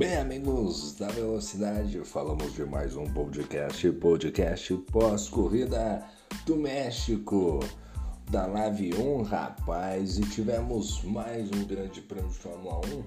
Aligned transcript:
Bem, 0.00 0.16
amigos 0.16 0.94
da 0.94 1.08
velocidade, 1.08 2.00
falamos 2.06 2.54
de 2.54 2.64
mais 2.64 2.96
um 2.96 3.04
podcast, 3.04 3.92
podcast 3.92 4.74
pós-corrida 4.90 6.02
do 6.46 6.56
México, 6.56 7.60
da 8.30 8.46
Live 8.46 8.94
1, 8.94 9.22
rapaz, 9.24 10.18
e 10.18 10.22
tivemos 10.22 11.04
mais 11.04 11.50
um 11.50 11.64
grande 11.66 12.00
prêmio 12.00 12.30
de 12.30 12.38
Fórmula 12.38 12.80
1, 12.86 13.04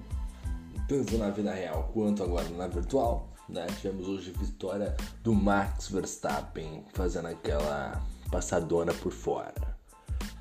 tanto 0.86 1.18
na 1.18 1.30
vida 1.30 1.52
real 1.52 1.90
quanto 1.92 2.22
agora 2.22 2.48
na 2.50 2.68
virtual, 2.68 3.28
né? 3.48 3.66
Tivemos 3.80 4.06
hoje 4.06 4.32
vitória 4.38 4.96
do 5.24 5.34
Max 5.34 5.88
Verstappen, 5.88 6.84
fazendo 6.92 7.26
aquela 7.26 8.00
passadona 8.30 8.94
por 8.94 9.10
fora, 9.10 9.76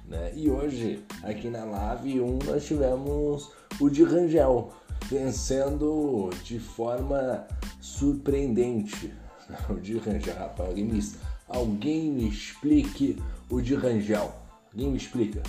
né? 0.06 0.32
E 0.36 0.52
hoje, 0.52 1.04
aqui 1.24 1.50
na 1.50 1.64
Live 1.64 2.22
1, 2.22 2.40
nós 2.46 2.64
tivemos 2.64 3.52
o 3.80 3.90
de 3.90 4.04
Rangel, 4.04 4.72
vencendo 5.10 6.30
de 6.44 6.60
forma 6.60 7.46
surpreendente. 7.82 9.14
O 9.70 9.76
de 9.76 9.98
Rangel, 9.98 10.36
rapaz, 10.36 10.70
alguém 10.70 10.86
me, 10.86 11.12
alguém 11.48 12.12
me 12.12 12.30
explique 12.30 13.22
o 13.50 13.62
de 13.62 13.76
Rangel. 13.76 14.34
Alguém 14.72 14.90
me 14.90 14.98
explica. 14.98 15.44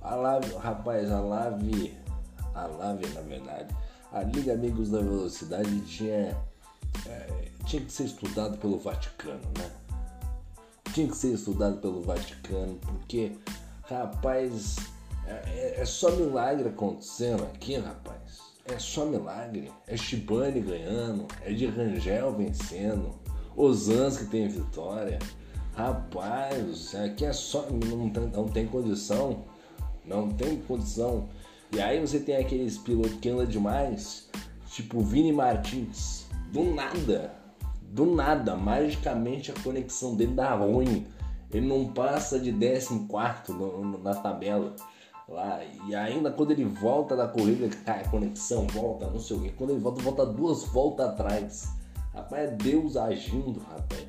A 0.00 0.14
Lave, 0.14 0.54
rapaz, 0.54 1.10
a 1.10 1.20
Lave, 1.20 1.98
a 2.54 2.66
Lave, 2.66 3.06
na 3.08 3.20
verdade, 3.20 3.76
a 4.12 4.22
Liga 4.22 4.54
Amigos 4.54 4.90
da 4.90 5.00
Velocidade 5.00 5.80
tinha, 5.80 6.34
é, 7.06 7.48
tinha 7.66 7.82
que 7.82 7.92
ser 7.92 8.04
estudado 8.04 8.56
pelo 8.58 8.78
Vaticano, 8.78 9.42
né? 9.58 9.70
Tinha 10.94 11.08
que 11.08 11.16
ser 11.16 11.34
estudado 11.34 11.78
pelo 11.78 12.00
Vaticano, 12.00 12.76
porque, 12.76 13.32
rapaz, 13.82 14.76
é, 15.26 15.32
é, 15.32 15.80
é 15.80 15.84
só 15.84 16.12
milagre 16.12 16.70
acontecendo 16.70 17.42
aqui, 17.42 17.76
rapaz 17.76 18.19
é 18.74 18.78
só 18.78 19.04
milagre. 19.04 19.70
É 19.86 19.96
Shibane 19.96 20.60
ganhando, 20.60 21.26
é 21.42 21.52
de 21.52 21.66
Rangel 21.66 22.32
vencendo, 22.32 23.14
Osans 23.56 24.18
que 24.18 24.26
tem 24.26 24.48
vitória. 24.48 25.18
Rapaz, 25.74 26.94
aqui 26.94 27.24
é 27.24 27.32
só. 27.32 27.66
Não 27.70 28.10
tem, 28.10 28.26
não 28.28 28.48
tem 28.48 28.66
condição. 28.66 29.44
Não 30.04 30.28
tem 30.28 30.58
condição. 30.62 31.28
E 31.72 31.80
aí 31.80 32.00
você 32.00 32.18
tem 32.18 32.36
aqueles 32.36 32.76
pilotos 32.78 33.18
que 33.20 33.28
andam 33.28 33.46
demais, 33.46 34.28
tipo 34.70 35.00
Vini 35.00 35.32
Martins. 35.32 36.26
Do 36.52 36.64
nada, 36.74 37.32
do 37.80 38.06
nada, 38.06 38.56
magicamente 38.56 39.52
a 39.52 39.54
conexão 39.62 40.16
dele 40.16 40.34
dá 40.34 40.54
ruim. 40.54 41.06
Ele 41.52 41.66
não 41.66 41.92
passa 41.92 42.38
de 42.38 42.52
14 42.52 42.94
na 44.02 44.14
tabela 44.14 44.74
lá. 45.30 45.60
E 45.86 45.94
ainda 45.94 46.30
quando 46.30 46.50
ele 46.50 46.64
volta 46.64 47.16
da 47.16 47.26
corrida, 47.26 47.68
cai 47.84 48.02
a 48.02 48.08
conexão, 48.08 48.66
volta, 48.66 49.06
não 49.06 49.20
sei 49.20 49.36
o 49.36 49.40
que. 49.40 49.50
Quando 49.50 49.70
ele 49.70 49.80
volta, 49.80 50.02
volta 50.02 50.26
duas 50.26 50.64
voltas 50.64 51.08
atrás. 51.08 51.68
Rapaz, 52.12 52.50
é 52.50 52.56
Deus 52.56 52.96
agindo, 52.96 53.60
rapaz. 53.60 54.06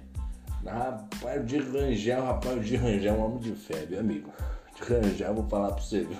Rapaz, 0.65 1.41
o 1.41 1.45
de 1.45 1.57
Rangel, 1.57 2.23
rapaz, 2.23 2.57
o 2.57 2.59
de 2.59 2.75
Rangel 2.75 3.15
é 3.15 3.17
um 3.17 3.25
homem 3.25 3.39
de 3.39 3.51
fé, 3.51 3.85
meu 3.89 3.99
amigo. 3.99 4.29
De 4.75 4.83
Rangel, 4.83 5.33
vou 5.33 5.47
falar 5.47 5.71
pra 5.71 5.81
você, 5.81 6.03
viu? 6.03 6.17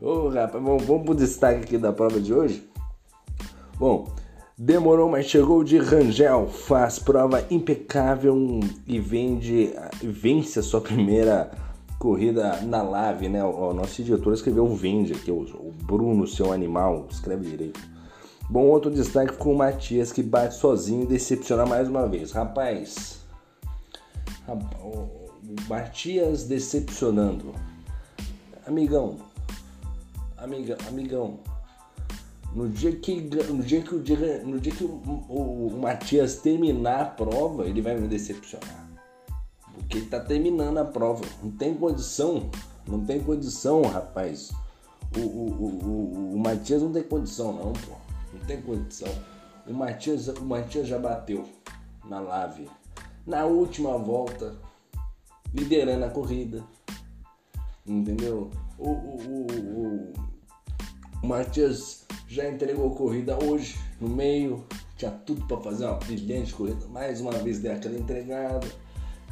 Ô, 0.00 0.28
rapaz, 0.28 0.62
vamos, 0.62 0.84
vamos 0.84 1.04
pro 1.04 1.14
destaque 1.14 1.60
aqui 1.60 1.78
da 1.78 1.92
prova 1.92 2.20
de 2.20 2.32
hoje. 2.32 2.68
Bom, 3.78 4.08
demorou, 4.56 5.10
mas 5.10 5.26
chegou 5.26 5.62
de 5.62 5.78
Rangel, 5.78 6.48
faz 6.48 6.98
prova 6.98 7.44
impecável 7.50 8.60
e 8.86 8.98
vende, 8.98 9.74
vence 10.02 10.58
a 10.58 10.62
sua 10.62 10.80
primeira 10.80 11.50
corrida 11.98 12.60
na 12.62 12.82
live, 12.82 13.28
né? 13.28 13.42
O, 13.44 13.72
nosso 13.72 14.00
editor 14.00 14.32
escreveu 14.34 14.66
Vende 14.74 15.12
aqui, 15.12 15.30
o, 15.30 15.40
o 15.40 15.72
Bruno, 15.82 16.26
seu 16.26 16.52
animal, 16.52 17.06
escreve 17.10 17.48
direito. 17.48 17.80
Bom, 18.48 18.64
outro 18.66 18.90
destaque 18.90 19.32
ficou 19.32 19.54
o 19.54 19.58
Matias, 19.58 20.12
que 20.12 20.22
bate 20.22 20.54
sozinho 20.54 21.02
e 21.02 21.06
decepciona 21.06 21.66
mais 21.66 21.88
uma 21.88 22.06
vez. 22.06 22.32
Rapaz, 22.32 23.20
rapaz 24.46 24.76
o 24.82 25.68
Matias 25.68 26.44
decepcionando. 26.44 27.54
Amigão, 28.66 29.16
amiga, 30.36 30.76
amigão, 30.88 31.38
no 32.54 32.68
dia 32.68 32.92
que, 32.92 33.20
no 33.48 33.62
dia 33.62 33.80
que, 33.80 33.94
o, 33.94 33.98
no 34.46 34.60
dia 34.60 34.72
que 34.72 34.84
o, 34.84 34.88
o, 35.28 35.68
o 35.68 35.80
Matias 35.80 36.36
terminar 36.36 37.00
a 37.00 37.04
prova, 37.04 37.66
ele 37.66 37.80
vai 37.80 37.96
me 37.96 38.08
decepcionar 38.08 38.85
porque 39.86 39.98
ele 39.98 40.06
tá 40.06 40.20
terminando 40.20 40.78
a 40.78 40.84
prova. 40.84 41.24
Não 41.42 41.50
tem 41.52 41.74
condição, 41.74 42.50
não 42.86 43.04
tem 43.04 43.20
condição, 43.20 43.82
rapaz. 43.82 44.52
O, 45.16 45.20
o, 45.20 45.50
o, 45.62 46.34
o, 46.34 46.38
Matias 46.38 46.82
não 46.82 46.92
tem 46.92 47.04
condição, 47.04 47.52
não, 47.52 47.72
pô. 47.72 47.92
Não 48.32 48.40
tem 48.46 48.60
condição. 48.60 49.08
O 49.66 49.72
Matias, 49.72 50.26
o 50.28 50.44
Matias 50.44 50.88
já 50.88 50.98
bateu 50.98 51.48
na 52.04 52.18
lave. 52.18 52.68
Na 53.24 53.44
última 53.44 53.96
volta, 53.96 54.56
liderando 55.54 56.04
a 56.04 56.10
corrida. 56.10 56.64
Entendeu? 57.86 58.50
O, 58.76 58.90
o, 58.90 59.16
o, 59.16 59.46
o, 59.52 60.12
o 61.22 61.26
Matias 61.26 62.04
já 62.26 62.48
entregou 62.48 62.92
a 62.92 62.96
corrida 62.96 63.38
hoje, 63.44 63.78
no 64.00 64.08
meio. 64.08 64.64
Tinha 64.96 65.12
tudo 65.12 65.46
para 65.46 65.58
fazer 65.58 65.84
uma 65.84 65.94
brilhante 65.94 66.52
corrida. 66.52 66.86
Mais 66.88 67.20
uma 67.20 67.32
vez 67.32 67.60
deu 67.60 67.72
aquela 67.72 67.96
entregada 67.96 68.66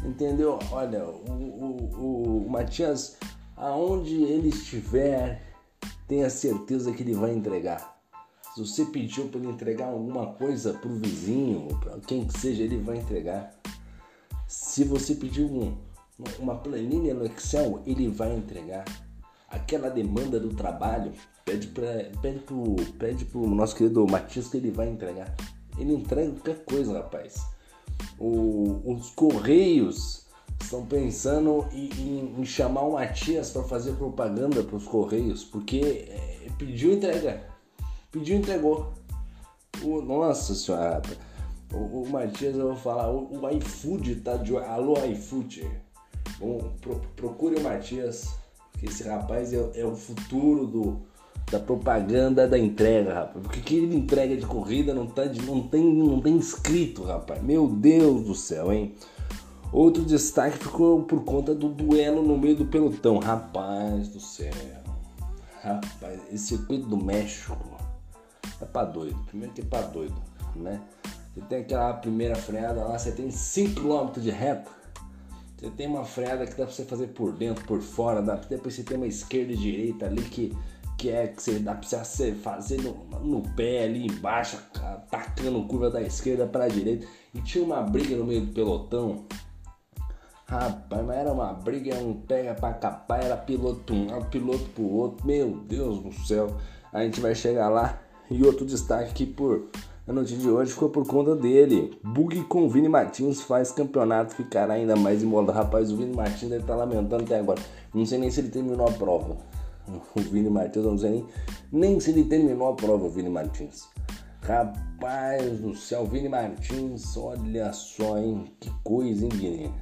Entendeu? 0.02 0.58
Olha, 0.70 1.04
o, 1.04 1.30
o, 1.30 2.46
o, 2.46 2.50
Matias, 2.50 3.16
aonde 3.56 4.22
ele 4.22 4.48
estiver, 4.48 5.42
tenha 6.08 6.28
certeza 6.28 6.92
que 6.92 7.02
ele 7.02 7.14
vai 7.14 7.32
entregar. 7.32 7.94
Se 8.54 8.60
você 8.60 8.84
pediu 8.84 9.28
para 9.28 9.40
ele 9.40 9.48
entregar 9.48 9.86
alguma 9.86 10.26
coisa 10.34 10.72
para 10.74 10.88
o 10.88 10.96
vizinho, 10.96 11.68
para 11.80 11.98
quem 12.00 12.26
que 12.26 12.38
seja, 12.38 12.62
ele 12.62 12.78
vai 12.78 12.98
entregar. 12.98 13.54
Se 14.46 14.84
você 14.84 15.14
pediu 15.14 15.46
um, 15.46 15.76
uma 16.38 16.54
planilha 16.56 17.14
no 17.14 17.24
Excel, 17.24 17.82
ele 17.86 18.08
vai 18.08 18.34
entregar. 18.34 18.84
Aquela 19.48 19.88
demanda 19.88 20.38
do 20.38 20.54
trabalho, 20.54 21.12
pede 21.44 21.68
para 21.68 22.10
pede 22.20 22.40
pro, 22.40 22.76
pede 22.98 23.24
pro 23.24 23.46
nosso 23.48 23.74
querido 23.74 24.06
Matias 24.06 24.48
que 24.48 24.56
ele 24.56 24.70
vai 24.70 24.88
entregar. 24.88 25.34
Ele 25.78 25.94
entrega 25.94 26.30
qualquer 26.30 26.64
coisa, 26.64 26.92
rapaz 26.94 27.54
o, 28.18 28.82
os 28.86 29.10
Correios 29.10 30.24
estão 30.60 30.86
pensando 30.86 31.66
em, 31.72 32.34
em, 32.38 32.44
chamar 32.44 32.82
o 32.82 32.92
Matias 32.92 33.50
para 33.50 33.62
fazer 33.64 33.92
propaganda 33.92 34.62
para 34.62 34.76
os 34.76 34.84
Correios, 34.84 35.44
porque 35.44 36.06
é, 36.08 36.48
pediu 36.58 36.92
entrega. 36.92 37.46
Pediu 38.10 38.36
entregou. 38.36 38.92
O, 39.82 40.00
nossa 40.00 40.54
senhora, 40.54 41.02
o, 41.72 42.02
o 42.02 42.08
Matias, 42.08 42.56
eu 42.56 42.68
vou 42.68 42.76
falar, 42.76 43.10
o, 43.10 43.40
o 43.40 43.50
iFood 43.50 44.16
tá 44.16 44.36
de. 44.36 44.56
Alô, 44.56 44.94
iFood. 45.04 45.68
Bom, 46.38 46.72
pro, 46.80 47.00
procure 47.16 47.56
o 47.56 47.62
Matias, 47.62 48.36
que 48.78 48.86
esse 48.86 49.04
rapaz 49.04 49.52
é, 49.52 49.70
é 49.74 49.84
o 49.84 49.94
futuro 49.94 50.66
do 50.66 51.13
da 51.50 51.58
propaganda 51.58 52.48
da 52.48 52.58
entrega, 52.58 53.14
rapaz. 53.14 53.42
Porque 53.42 53.60
que 53.60 53.76
ele 53.76 53.96
entrega 53.96 54.36
de 54.36 54.46
corrida 54.46 54.94
não, 54.94 55.06
tá, 55.06 55.24
não, 55.46 55.62
tem, 55.62 55.94
não 55.94 56.20
tem 56.20 56.36
escrito, 56.36 57.02
rapaz. 57.02 57.42
Meu 57.42 57.68
Deus 57.68 58.24
do 58.24 58.34
céu, 58.34 58.72
hein? 58.72 58.94
Outro 59.72 60.04
destaque 60.04 60.58
ficou 60.58 61.02
por 61.02 61.24
conta 61.24 61.54
do 61.54 61.68
duelo 61.68 62.22
no 62.22 62.38
meio 62.38 62.56
do 62.56 62.64
pelotão. 62.64 63.18
Rapaz 63.18 64.08
do 64.08 64.20
céu. 64.20 64.52
Rapaz, 65.62 66.20
esse 66.32 66.46
circuito 66.48 66.86
do 66.86 66.96
México 66.96 67.56
é 68.60 68.64
pra 68.64 68.84
doido. 68.84 69.18
Primeiro 69.26 69.52
que 69.52 69.62
é 69.62 69.82
doido, 69.82 70.14
né? 70.54 70.80
Você 71.34 71.40
tem 71.48 71.58
aquela 71.58 71.92
primeira 71.94 72.36
freada 72.36 72.84
lá, 72.84 72.98
você 72.98 73.10
tem 73.10 73.28
5km 73.28 74.20
de 74.20 74.30
reta. 74.30 74.70
Você 75.56 75.70
tem 75.70 75.86
uma 75.88 76.04
freada 76.04 76.46
que 76.46 76.52
dá 76.52 76.64
pra 76.64 76.72
você 76.72 76.84
fazer 76.84 77.08
por 77.08 77.32
dentro, 77.32 77.64
por 77.64 77.80
fora, 77.80 78.22
dá, 78.22 78.36
depois 78.36 78.74
você 78.74 78.82
tem 78.82 78.96
uma 78.96 79.06
esquerda 79.06 79.52
e 79.52 79.56
direita 79.56 80.06
ali 80.06 80.22
que 80.22 80.56
que 81.04 81.10
é 81.10 81.26
que 81.26 81.42
você 81.42 81.58
dá 81.58 81.74
pra 81.74 81.86
você 81.86 82.32
fazer 82.32 82.80
no, 82.80 82.94
no 83.20 83.42
pé 83.54 83.84
ali 83.84 84.06
embaixo, 84.06 84.58
atacando 84.74 85.62
curva 85.64 85.90
da 85.90 86.00
esquerda 86.00 86.46
para 86.46 86.64
a 86.64 86.68
direita. 86.68 87.06
E 87.34 87.42
tinha 87.42 87.62
uma 87.62 87.82
briga 87.82 88.16
no 88.16 88.24
meio 88.24 88.46
do 88.46 88.54
pelotão. 88.54 89.26
Rapaz, 90.46 91.04
mas 91.04 91.18
era 91.18 91.30
uma 91.30 91.52
briga, 91.52 91.94
um 91.96 92.14
pega 92.14 92.54
pra 92.54 92.72
capar, 92.72 93.22
era 93.22 93.36
piloto 93.36 93.92
um 93.92 94.10
lado, 94.10 94.30
piloto 94.30 94.64
pro 94.70 94.84
outro. 94.84 95.26
Meu 95.26 95.58
Deus 95.68 95.98
do 95.98 96.12
céu, 96.26 96.56
a 96.90 97.02
gente 97.04 97.20
vai 97.20 97.34
chegar 97.34 97.68
lá. 97.68 98.00
E 98.30 98.42
outro 98.42 98.64
destaque 98.64 99.12
que 99.12 99.26
por 99.26 99.68
a 100.08 100.12
notícia 100.12 100.38
de 100.38 100.48
hoje 100.48 100.72
ficou 100.72 100.88
por 100.88 101.06
conta 101.06 101.36
dele. 101.36 101.98
Bug 102.02 102.44
com 102.44 102.66
Vini 102.66 102.88
Martins 102.88 103.42
faz 103.42 103.70
campeonato 103.70 104.34
ficar 104.34 104.70
ainda 104.70 104.96
mais 104.96 105.22
embolado. 105.22 105.52
Rapaz, 105.52 105.92
o 105.92 105.98
Vini 105.98 106.16
Martins 106.16 106.48
deve 106.48 106.62
estar 106.62 106.72
tá 106.72 106.78
lamentando 106.78 107.24
até 107.24 107.38
agora. 107.38 107.60
Não 107.92 108.06
sei 108.06 108.18
nem 108.18 108.30
se 108.30 108.40
ele 108.40 108.48
terminou 108.48 108.88
a 108.88 108.92
prova 108.92 109.36
o 109.88 110.20
Vini 110.20 110.48
Martins, 110.48 110.84
não 110.84 110.98
sei 110.98 111.10
nem, 111.10 111.26
nem 111.72 112.00
se 112.00 112.10
ele 112.10 112.24
terminou 112.24 112.68
a 112.68 112.74
prova, 112.74 113.06
o 113.06 113.10
Vini 113.10 113.28
Martins. 113.28 113.88
Rapaz 114.42 115.60
do 115.60 115.74
céu, 115.74 116.06
Vini 116.06 116.28
Martins, 116.28 117.16
olha 117.16 117.72
só, 117.72 118.18
hein? 118.18 118.52
Que 118.60 118.70
coisa, 118.82 119.24
hein, 119.24 119.30
Vini? 119.32 119.74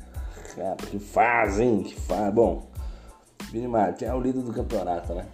que 0.91 0.99
faz, 0.99 1.59
hein? 1.59 1.83
Que 1.83 1.99
faz. 2.01 2.33
Bom, 2.35 2.71
Vini 3.51 3.69
Martins 3.69 4.09
é 4.09 4.15
o 4.15 4.21
líder 4.21 4.43
do 4.43 4.53
campeonato, 4.53 5.15
né? 5.15 5.27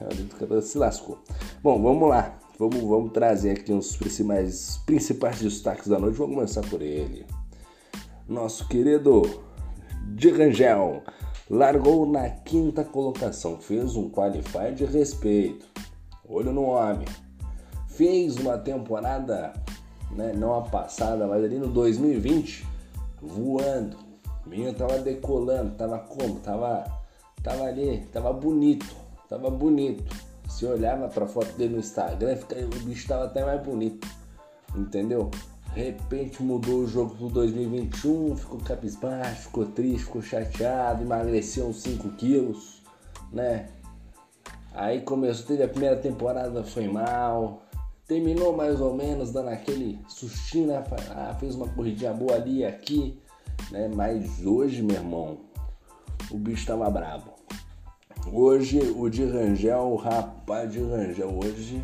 É 0.00 0.04
o 0.04 0.08
líder 0.08 0.24
do 0.24 0.36
campeonato, 0.36 0.66
se 0.66 0.78
lascou. 0.78 1.18
Bom, 1.62 1.82
vamos 1.82 2.08
lá. 2.08 2.38
vamos, 2.58 2.80
vamos 2.80 3.12
trazer 3.12 3.52
aqui 3.52 3.72
os 3.72 3.96
principais, 3.96 4.78
principais 4.86 5.40
destaques 5.40 5.88
da 5.88 5.98
noite. 5.98 6.16
Vamos 6.16 6.34
começar 6.34 6.62
por 6.62 6.80
ele. 6.80 7.26
Nosso 8.28 8.68
querido 8.68 9.22
de 10.14 10.30
Rangel 10.30 11.02
largou 11.52 12.06
na 12.06 12.30
quinta 12.30 12.82
colocação, 12.82 13.58
fez 13.58 13.94
um 13.94 14.08
qualify 14.08 14.72
de 14.74 14.86
respeito. 14.86 15.66
Olho 16.26 16.50
no 16.50 16.62
homem. 16.62 17.06
Fez 17.88 18.36
uma 18.36 18.56
temporada, 18.56 19.52
né, 20.12 20.32
não 20.32 20.54
a 20.54 20.62
passada, 20.62 21.26
mas 21.26 21.44
ali 21.44 21.58
no 21.58 21.68
2020, 21.68 22.66
voando. 23.20 23.98
O 24.46 24.48
menino 24.48 24.72
tava 24.72 24.98
decolando, 24.98 25.74
tava 25.74 25.98
como? 25.98 26.40
Tava, 26.40 26.84
tava 27.42 27.64
ali, 27.64 28.00
tava 28.10 28.32
bonito, 28.32 28.86
tava 29.28 29.50
bonito. 29.50 30.04
Se 30.48 30.64
olhava 30.64 31.06
pra 31.08 31.26
foto 31.26 31.52
dele 31.58 31.74
no 31.74 31.80
Instagram, 31.80 32.38
o 32.74 32.84
bicho 32.86 33.06
tava 33.06 33.24
até 33.24 33.44
mais 33.44 33.62
bonito, 33.62 34.08
entendeu? 34.74 35.30
De 35.74 35.82
repente 35.82 36.42
mudou 36.42 36.80
o 36.80 36.86
jogo 36.86 37.14
pro 37.14 37.28
2021, 37.30 38.36
ficou 38.36 38.60
cabisbaixo, 38.60 39.42
ficou 39.44 39.64
triste, 39.64 40.04
ficou 40.04 40.20
chateado, 40.20 41.02
emagreceu 41.02 41.66
uns 41.66 41.80
5 41.82 42.10
quilos, 42.10 42.82
né? 43.32 43.70
Aí 44.74 45.00
começou, 45.00 45.46
teve 45.46 45.62
a 45.62 45.68
primeira 45.68 45.96
temporada, 45.96 46.62
foi 46.62 46.88
mal. 46.88 47.62
Terminou 48.06 48.54
mais 48.54 48.80
ou 48.80 48.94
menos 48.94 49.32
dando 49.32 49.48
aquele 49.48 49.98
sustinho, 50.08 50.66
né? 50.66 50.84
Ah, 51.10 51.34
fez 51.40 51.54
uma 51.54 51.68
corridinha 51.68 52.12
boa 52.12 52.34
ali 52.34 52.58
e 52.58 52.64
aqui, 52.66 53.18
né? 53.70 53.88
Mas 53.94 54.44
hoje, 54.44 54.82
meu 54.82 54.96
irmão, 54.96 55.38
o 56.30 56.36
bicho 56.36 56.66
tava 56.66 56.90
brabo. 56.90 57.32
Hoje 58.30 58.78
o 58.94 59.08
de 59.08 59.24
Rangel, 59.24 59.90
o 59.90 59.96
rapaz 59.96 60.70
de 60.70 60.80
Rangel, 60.80 61.30
hoje 61.34 61.82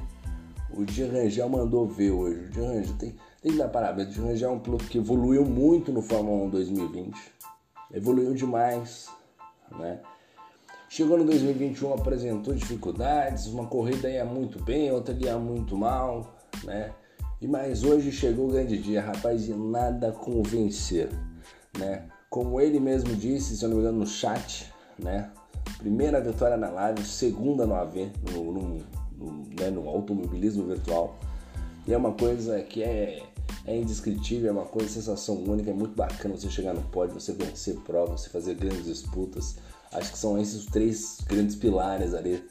o 0.75 0.85
de 0.85 1.05
Rangel 1.05 1.49
mandou 1.49 1.87
ver 1.87 2.11
hoje. 2.11 2.41
O 2.41 2.50
de 2.50 2.61
Rangel 2.61 2.94
tem 2.99 3.15
tem 3.41 3.53
que 3.53 3.59
dar 3.59 3.69
parabéns. 3.69 4.17
O 4.17 4.37
já 4.37 4.49
é 4.49 4.50
um 4.50 4.59
piloto 4.59 4.85
que 4.85 4.99
evoluiu 4.99 5.44
muito 5.44 5.93
no 5.93 6.03
Fórmula 6.03 6.44
1 6.47 6.50
2020. 6.50 7.17
Evoluiu 7.93 8.35
demais, 8.35 9.09
né? 9.79 10.00
Chegou 10.88 11.19
no 11.19 11.25
2021, 11.25 11.94
apresentou 11.94 12.55
dificuldades, 12.55 13.47
uma 13.47 13.67
corrida 13.67 14.11
ia 14.11 14.25
muito 14.25 14.62
bem, 14.62 14.91
outra 14.91 15.15
ia 15.15 15.38
muito 15.38 15.76
mal, 15.76 16.35
né? 16.65 16.93
E 17.41 17.47
mais 17.47 17.85
hoje 17.85 18.11
chegou 18.11 18.49
o 18.49 18.53
grande 18.53 18.79
dia, 18.79 19.03
rapaz, 19.03 19.49
e 19.49 19.53
nada 19.53 20.11
convencer, 20.11 21.11
né? 21.79 22.06
Como 22.29 22.61
ele 22.61 22.81
mesmo 22.81 23.15
disse, 23.15 23.56
se 23.56 23.65
eu 23.65 23.69
não 23.69 23.76
me 23.76 23.82
engano, 23.82 23.99
no 24.00 24.06
chat, 24.06 24.73
né? 24.99 25.31
Primeira 25.79 26.20
vitória 26.20 26.56
na 26.56 26.70
live, 26.70 27.05
segunda 27.05 27.67
no 27.67 27.75
AV, 27.75 28.11
no, 28.32 28.53
no, 28.53 28.85
no, 29.19 29.44
né? 29.59 29.70
no 29.70 29.88
automobilismo 29.88 30.67
virtual. 30.67 31.19
E 31.87 31.93
é 31.93 31.97
uma 31.97 32.12
coisa 32.12 32.61
que 32.62 32.82
é, 32.82 33.23
é 33.67 33.76
indescritível, 33.76 34.49
é 34.49 34.53
uma 34.53 34.67
coisa, 34.67 34.88
sensação 34.88 35.37
única, 35.37 35.70
é 35.70 35.75
muito 35.75 35.94
bacana 35.94 36.37
você 36.37 36.50
chegar 36.50 36.75
no 36.75 36.82
pódio, 36.82 37.19
você 37.19 37.32
vencer 37.32 37.76
provas, 37.76 38.23
você 38.23 38.31
fazer 38.31 38.55
grandes 38.55 38.85
disputas. 38.85 39.56
Acho 39.93 40.12
que 40.12 40.19
são 40.19 40.38
esses 40.38 40.61
os 40.61 40.67
três 40.67 41.19
grandes 41.26 41.56
pilares 41.56 42.12
ali 42.12 42.44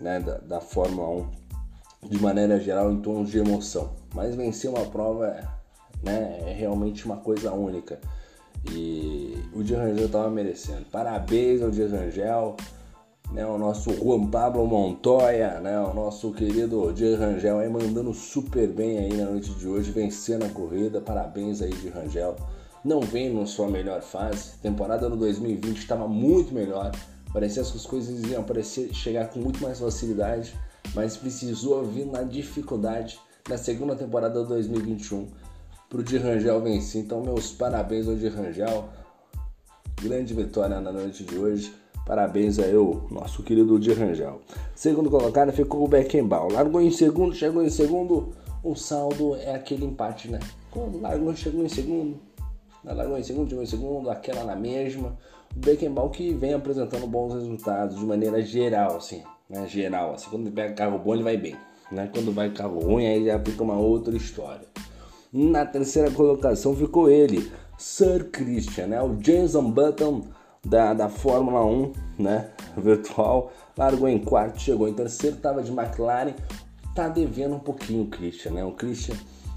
né, 0.00 0.18
da, 0.20 0.38
da 0.38 0.60
Fórmula 0.60 1.26
1, 2.02 2.08
de 2.08 2.18
maneira 2.18 2.58
geral, 2.58 2.90
em 2.90 3.00
torno 3.00 3.24
de 3.26 3.38
emoção. 3.38 3.92
Mas 4.14 4.34
vencer 4.34 4.70
uma 4.70 4.86
prova 4.86 5.46
né, 6.02 6.40
é 6.46 6.52
realmente 6.52 7.04
uma 7.04 7.18
coisa 7.18 7.52
única. 7.52 8.00
E 8.72 9.38
o 9.54 9.62
Di 9.62 9.74
Rangel 9.74 10.06
estava 10.06 10.30
merecendo. 10.30 10.84
Parabéns 10.90 11.62
ao 11.62 11.70
Di 11.70 11.84
Rangel 11.84 12.56
né, 13.32 13.46
o 13.46 13.56
nosso 13.56 13.92
Juan 13.94 14.26
Pablo 14.26 14.66
Montoya, 14.66 15.60
né, 15.60 15.80
o 15.80 15.94
nosso 15.94 16.32
querido 16.32 16.92
Di 16.92 17.14
Rangel 17.14 17.58
aí 17.58 17.68
mandando 17.68 18.12
super 18.12 18.66
bem 18.68 18.98
aí 18.98 19.12
na 19.14 19.26
noite 19.30 19.50
de 19.52 19.68
hoje, 19.68 19.90
vencendo 19.90 20.44
a 20.44 20.48
corrida, 20.48 21.00
parabéns 21.00 21.62
aí 21.62 21.70
de 21.70 21.88
Rangel. 21.88 22.36
Não 22.84 23.00
vem 23.00 23.32
na 23.32 23.46
sua 23.46 23.68
melhor 23.68 24.02
fase, 24.02 24.58
temporada 24.62 25.08
no 25.08 25.16
2020 25.16 25.78
estava 25.78 26.08
muito 26.08 26.52
melhor, 26.52 26.90
parecia 27.32 27.62
que 27.62 27.76
as 27.76 27.86
coisas 27.86 28.22
iam 28.24 28.40
aparecer, 28.40 28.92
chegar 28.92 29.28
com 29.28 29.38
muito 29.38 29.62
mais 29.62 29.78
facilidade, 29.78 30.54
mas 30.94 31.16
precisou 31.16 31.84
vir 31.84 32.06
na 32.06 32.22
dificuldade 32.22 33.18
na 33.48 33.56
segunda 33.56 33.94
temporada 33.94 34.42
de 34.42 34.48
2021 34.48 35.28
para 35.88 36.00
o 36.00 36.02
Di 36.02 36.16
Rangel 36.18 36.60
vencer. 36.62 37.02
Então 37.02 37.22
meus 37.22 37.52
parabéns 37.52 38.08
ao 38.08 38.16
Di 38.16 38.28
Rangel, 38.28 38.88
grande 40.00 40.34
vitória 40.34 40.80
na 40.80 40.90
noite 40.90 41.22
de 41.22 41.38
hoje. 41.38 41.72
Parabéns 42.10 42.58
a 42.58 42.62
eu, 42.62 43.06
nosso 43.08 43.40
querido 43.40 43.78
Di 43.78 43.92
Rangel. 43.92 44.40
Segundo 44.74 45.08
colocado 45.08 45.52
ficou 45.52 45.84
o 45.84 45.86
Beckenbauer. 45.86 46.52
Largou 46.52 46.80
em 46.80 46.90
segundo, 46.90 47.32
chegou 47.32 47.62
em 47.62 47.70
segundo. 47.70 48.30
O 48.64 48.74
saldo 48.74 49.36
é 49.36 49.54
aquele 49.54 49.84
empate, 49.84 50.28
né? 50.28 50.40
Quando 50.72 51.00
largou, 51.00 51.36
chegou 51.36 51.64
em 51.64 51.68
segundo. 51.68 52.18
Largou 52.82 53.16
em 53.16 53.22
segundo, 53.22 53.48
chegou 53.48 53.62
em 53.62 53.66
segundo, 53.66 54.10
aquela 54.10 54.42
na 54.42 54.56
mesma. 54.56 55.16
O 55.54 55.60
Beckenbauer 55.60 56.10
que 56.10 56.34
vem 56.34 56.52
apresentando 56.52 57.06
bons 57.06 57.32
resultados 57.32 57.96
de 57.96 58.04
maneira 58.04 58.42
geral, 58.42 58.96
assim. 58.96 59.22
Né? 59.48 59.64
Geral, 59.68 60.14
assim. 60.14 60.30
Quando 60.30 60.46
ele 60.46 60.56
pega 60.56 60.74
carro 60.74 60.98
bom, 60.98 61.14
ele 61.14 61.22
vai 61.22 61.36
bem. 61.36 61.54
Né? 61.92 62.10
Quando 62.12 62.32
vai 62.32 62.50
carro 62.50 62.80
ruim, 62.80 63.06
aí 63.06 63.24
já 63.24 63.38
fica 63.38 63.62
uma 63.62 63.78
outra 63.78 64.16
história. 64.16 64.66
Na 65.32 65.64
terceira 65.64 66.10
colocação 66.10 66.74
ficou 66.74 67.08
ele, 67.08 67.52
Sir 67.78 68.30
Christian, 68.32 68.88
né? 68.88 69.00
O 69.00 69.14
Jason 69.14 69.70
Button 69.70 70.22
da, 70.64 70.92
da 70.92 71.08
Fórmula 71.08 71.64
1, 71.64 71.92
né, 72.18 72.50
virtual, 72.76 73.52
largou 73.76 74.08
em 74.08 74.18
quarto, 74.18 74.60
chegou 74.60 74.88
em 74.88 74.94
terceiro, 74.94 75.36
estava 75.36 75.62
de 75.62 75.70
McLaren, 75.70 76.34
tá 76.94 77.08
devendo 77.08 77.54
um 77.54 77.60
pouquinho 77.60 78.04
o 78.04 78.08
Christian, 78.08 78.52
né, 78.52 78.64
o 78.64 78.72
Christian 78.72 79.16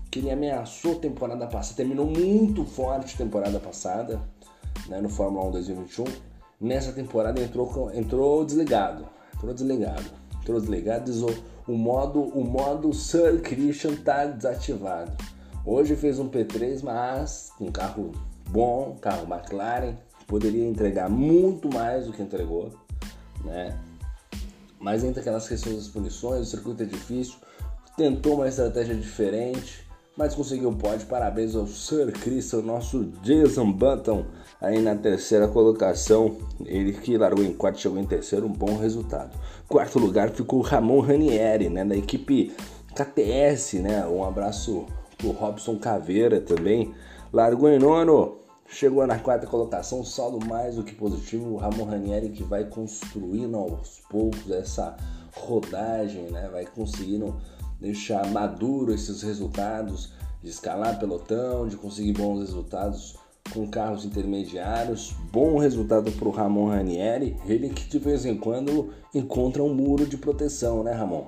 que 0.10 0.20
ele 0.20 0.32
ameaçou 0.32 0.96
temporada 0.96 1.48
passada, 1.48 1.78
terminou 1.78 2.06
muito 2.06 2.64
forte 2.64 3.18
temporada 3.18 3.60
passada, 3.60 4.22
né, 4.88 5.02
no 5.02 5.10
Fórmula 5.10 5.48
1 5.48 5.52
2021, 5.52 6.06
nessa 6.62 6.92
temporada 6.92 7.42
entrou, 7.42 7.92
entrou 7.94 8.46
desligado, 8.46 9.08
entrou 9.36 9.54
desligado, 9.54 10.06
entrou 10.40 10.60
desligado, 10.60 11.06
desou, 11.06 11.34
o 11.68 11.74
modo, 11.74 12.22
o 12.22 12.44
modo 12.44 12.94
Sir 12.94 13.42
Christian 13.42 13.96
tá 13.96 14.26
desativado. 14.26 15.12
Hoje 15.66 15.96
fez 15.96 16.20
um 16.20 16.30
P3, 16.30 16.84
mas 16.84 17.52
um 17.60 17.72
carro 17.72 18.12
bom, 18.50 18.98
carro 19.02 19.26
McLaren, 19.26 19.96
poderia 20.28 20.68
entregar 20.68 21.09
muito 21.09 21.71
mais 21.74 22.06
do 22.06 22.14
que 22.14 22.21
entregou, 22.21 22.71
né? 23.44 23.78
Mas 24.80 25.04
entre 25.04 25.21
aquelas 25.21 25.47
questões 25.47 25.76
das 25.78 25.88
punições, 25.88 26.47
o 26.47 26.50
circuito 26.50 26.83
é 26.83 26.86
difícil, 26.86 27.36
tentou 27.95 28.36
uma 28.36 28.47
estratégia 28.47 28.95
diferente, 28.95 29.83
mas 30.16 30.36
conseguiu 30.36 30.69
o 30.69 30.76
pódio. 30.76 31.07
Parabéns 31.07 31.56
ao 31.56 31.66
Sir 31.66 32.12
Christian, 32.12 32.62
nosso 32.62 33.06
Jason 33.24 33.71
Button, 33.71 34.26
aí 34.62 34.80
na 34.81 34.95
terceira 34.95 35.47
colocação. 35.47 36.38
Ele 36.66 36.94
que 36.94 37.18
largou 37.18 37.44
em 37.44 37.54
quarto, 37.54 37.80
chegou 37.80 37.97
em 37.97 38.06
terceiro, 38.06 38.45
um 38.45 38.52
bom 38.52 38.78
resultado. 38.78 39.31
Quarto 39.68 40.00
lugar 40.00 40.30
ficou 40.30 40.62
Ramon 40.62 41.00
Ranieri, 41.00 41.69
né, 41.69 41.83
da 41.83 41.95
equipe 41.95 42.54
KTS, 42.94 43.80
né? 43.80 44.06
Um 44.06 44.24
abraço 44.24 44.86
pro 45.18 45.31
Robson 45.31 45.78
Caveira 45.78 46.40
também. 46.40 46.94
Largou 47.31 47.69
em 47.69 47.80
nono, 47.80 48.38
Chegou 48.73 49.06
na 49.06 49.19
quarta 49.19 49.45
colocação, 49.45 50.03
saldo 50.03 50.44
mais 50.47 50.77
do 50.77 50.83
que 50.83 50.95
positivo. 50.95 51.53
O 51.53 51.57
Ramon 51.57 51.85
Ranieri 51.85 52.30
que 52.30 52.44
vai 52.44 52.65
construindo 52.65 53.56
aos 53.56 54.01
poucos 54.09 54.49
essa 54.49 54.97
rodagem, 55.35 56.23
né? 56.31 56.49
vai 56.51 56.65
conseguindo 56.65 57.39
deixar 57.80 58.25
maduro 58.31 58.92
esses 58.92 59.21
resultados, 59.21 60.11
de 60.42 60.49
escalar 60.49 60.97
pelotão, 60.97 61.68
de 61.68 61.77
conseguir 61.77 62.13
bons 62.13 62.39
resultados 62.39 63.15
com 63.53 63.68
carros 63.68 64.06
intermediários. 64.06 65.13
Bom 65.31 65.59
resultado 65.59 66.11
para 66.11 66.27
o 66.27 66.31
Ramon 66.31 66.69
Ranieri, 66.69 67.37
ele 67.45 67.69
que 67.69 67.87
de 67.87 67.99
vez 67.99 68.25
em 68.25 68.35
quando 68.35 68.89
encontra 69.13 69.61
um 69.61 69.71
muro 69.71 70.07
de 70.07 70.18
proteção, 70.18 70.83
né, 70.83 70.94
Ramon? 70.94 71.25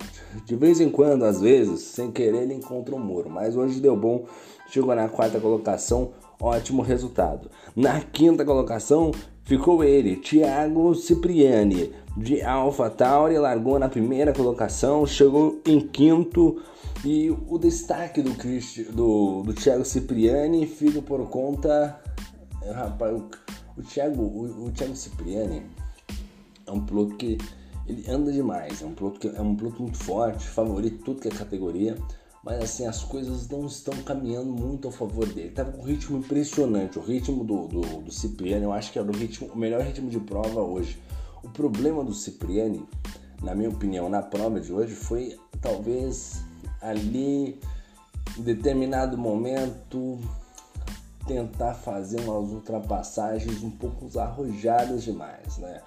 De 0.47 0.55
vez 0.55 0.81
em 0.81 0.89
quando, 0.89 1.23
às 1.23 1.41
vezes, 1.41 1.81
sem 1.81 2.11
querer, 2.11 2.41
ele 2.41 2.55
encontra 2.55 2.95
um 2.95 2.99
muro, 2.99 3.29
mas 3.29 3.55
hoje 3.55 3.79
deu 3.79 3.95
bom, 3.95 4.25
chegou 4.67 4.95
na 4.95 5.07
quarta 5.07 5.39
colocação 5.39 6.11
ótimo 6.39 6.81
resultado. 6.81 7.49
Na 7.75 8.01
quinta 8.01 8.45
colocação 8.45 9.11
ficou 9.43 9.83
ele, 9.83 10.17
Thiago 10.17 10.95
Cipriani, 10.95 11.93
de 12.17 12.41
Alpha 12.41 12.89
Tauri, 12.89 13.37
largou 13.37 13.77
na 13.77 13.89
primeira 13.89 14.33
colocação, 14.33 15.05
chegou 15.05 15.61
em 15.65 15.79
quinto. 15.79 16.61
E 17.03 17.29
o 17.47 17.57
destaque 17.57 18.21
do, 18.21 18.33
Christi, 18.33 18.83
do, 18.83 19.43
do 19.43 19.53
Thiago 19.53 19.85
Cipriani 19.85 20.65
fica 20.65 21.01
por 21.01 21.27
conta. 21.29 22.01
Rapaz, 22.73 23.13
o, 23.13 23.29
o, 23.77 23.83
Thiago, 23.83 24.23
o, 24.23 24.65
o 24.65 24.71
Thiago 24.71 24.95
Cipriani 24.95 25.61
é 26.65 26.71
um 26.71 26.79
piloto 26.79 27.15
que 27.15 27.37
ele 27.87 28.09
anda 28.09 28.31
demais, 28.31 28.81
é 28.81 28.85
um 28.85 28.93
piloto, 28.93 29.19
que, 29.19 29.27
é 29.27 29.41
um 29.41 29.55
piloto 29.55 29.83
muito 29.83 29.97
forte, 29.97 30.47
favorito 30.47 31.03
tudo 31.03 31.21
que 31.21 31.27
é 31.27 31.31
categoria 31.31 31.95
mas 32.45 32.61
assim, 32.61 32.85
as 32.85 33.03
coisas 33.03 33.49
não 33.49 33.65
estão 33.65 33.95
caminhando 34.03 34.51
muito 34.51 34.87
a 34.87 34.91
favor 34.91 35.25
dele. 35.25 35.49
Tava 35.49 35.71
com 35.71 35.81
um 35.81 35.85
ritmo 35.85 36.19
impressionante, 36.19 36.99
o 36.99 37.01
ritmo 37.01 37.43
do, 37.43 37.67
do, 37.67 37.81
do 37.81 38.11
Cipriani, 38.11 38.63
eu 38.63 38.71
acho 38.71 38.91
que 38.91 38.99
era 38.99 39.11
o, 39.11 39.15
ritmo, 39.15 39.47
o 39.47 39.57
melhor 39.57 39.81
ritmo 39.81 40.11
de 40.11 40.19
prova 40.19 40.61
hoje. 40.61 41.01
O 41.43 41.49
problema 41.49 42.03
do 42.03 42.13
Cipriani, 42.13 42.87
na 43.41 43.55
minha 43.55 43.69
opinião, 43.69 44.07
na 44.09 44.21
prova 44.21 44.59
de 44.59 44.71
hoje 44.71 44.93
foi 44.93 45.39
talvez 45.59 46.43
ali, 46.79 47.59
em 48.37 48.41
determinado 48.43 49.17
momento, 49.17 50.19
tentar 51.25 51.73
fazer 51.73 52.19
umas 52.21 52.51
ultrapassagens 52.51 53.63
um 53.63 53.71
pouco 53.71 54.19
arrojadas 54.19 55.03
demais, 55.03 55.57
né? 55.57 55.81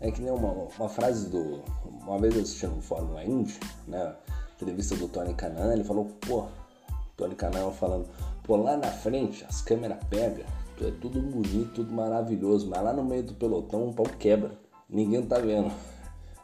É 0.00 0.12
que 0.12 0.22
nem 0.22 0.30
uma, 0.30 0.68
uma 0.78 0.88
frase 0.88 1.28
do. 1.28 1.64
Uma 1.84 2.18
vez 2.20 2.36
eu 2.36 2.42
assisti 2.42 2.66
no 2.68 2.80
Fórmula 2.80 3.24
Indy, 3.24 3.58
né? 3.88 4.14
Entrevista 4.56 4.96
do 4.96 5.08
Tony 5.08 5.34
Canan, 5.34 5.72
ele 5.72 5.84
falou, 5.84 6.06
pô, 6.26 6.46
Tony 7.16 7.34
Canan 7.34 7.70
falando, 7.70 8.06
pô, 8.42 8.56
lá 8.56 8.76
na 8.76 8.88
frente 8.88 9.44
as 9.48 9.60
câmeras 9.60 9.98
pegam, 10.08 10.44
é 10.80 10.90
tudo 11.00 11.20
bonito, 11.20 11.72
tudo 11.74 11.92
maravilhoso, 11.92 12.68
mas 12.68 12.82
lá 12.82 12.92
no 12.92 13.04
meio 13.04 13.22
do 13.22 13.34
pelotão 13.34 13.88
o 13.88 13.94
pau 13.94 14.06
quebra, 14.18 14.52
ninguém 14.88 15.22
tá 15.22 15.38
vendo. 15.38 15.70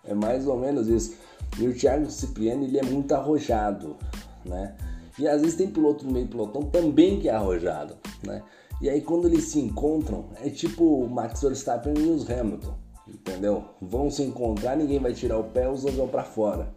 É 0.04 0.14
mais 0.14 0.49
ou 0.49 0.59
menos 0.59 0.88
isso. 0.88 1.16
E 1.61 1.69
o 1.69 1.73
Thiago 1.73 2.11
Cipriani, 2.11 2.64
ele 2.64 2.76
é 2.76 2.83
muito 2.83 3.14
arrojado, 3.14 3.97
né? 4.45 4.75
E 5.16 5.28
às 5.28 5.40
vezes 5.42 5.57
tem 5.57 5.71
piloto 5.71 6.04
no 6.04 6.11
meio 6.11 6.26
do 6.26 6.31
pelotão 6.31 6.62
também 6.62 7.21
que 7.21 7.28
é 7.28 7.33
arrojado, 7.33 7.97
né? 8.26 8.42
E 8.81 8.90
aí 8.90 9.00
quando 9.00 9.28
eles 9.28 9.45
se 9.45 9.61
encontram, 9.61 10.25
é 10.42 10.50
tipo 10.50 11.04
o 11.04 11.09
Max 11.09 11.42
Verstappen 11.42 11.95
e 11.97 12.11
os 12.11 12.28
Hamilton, 12.28 12.75
entendeu? 13.07 13.64
Vão 13.81 14.11
se 14.11 14.25
encontrar, 14.25 14.76
ninguém 14.76 14.99
vai 14.99 15.12
tirar 15.12 15.38
o 15.38 15.45
pé, 15.45 15.69
os 15.69 15.83
dois 15.83 15.95
vão 15.95 16.09
pra 16.09 16.25
fora, 16.25 16.75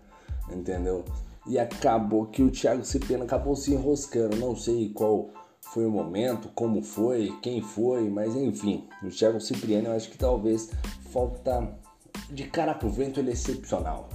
entendeu? 0.53 1.03
E 1.47 1.59
acabou 1.59 2.25
que 2.27 2.41
o 2.41 2.49
Thiago 2.49 2.83
Cipriani 2.83 3.23
acabou 3.23 3.55
se 3.55 3.73
enroscando, 3.73 4.35
não 4.37 4.55
sei 4.55 4.89
qual 4.89 5.29
foi 5.61 5.85
o 5.85 5.91
momento, 5.91 6.49
como 6.55 6.81
foi, 6.81 7.37
quem 7.41 7.61
foi, 7.61 8.09
mas 8.09 8.35
enfim, 8.35 8.87
o 9.03 9.09
Thiago 9.09 9.39
Cipriani 9.39 9.87
eu 9.87 9.93
acho 9.93 10.09
que 10.09 10.17
talvez 10.17 10.71
falta 11.11 11.77
de 12.29 12.45
cara 12.45 12.73
pro 12.73 12.89
vento 12.89 13.19
ele 13.19 13.29
é 13.29 13.33
excepcional, 13.33 14.09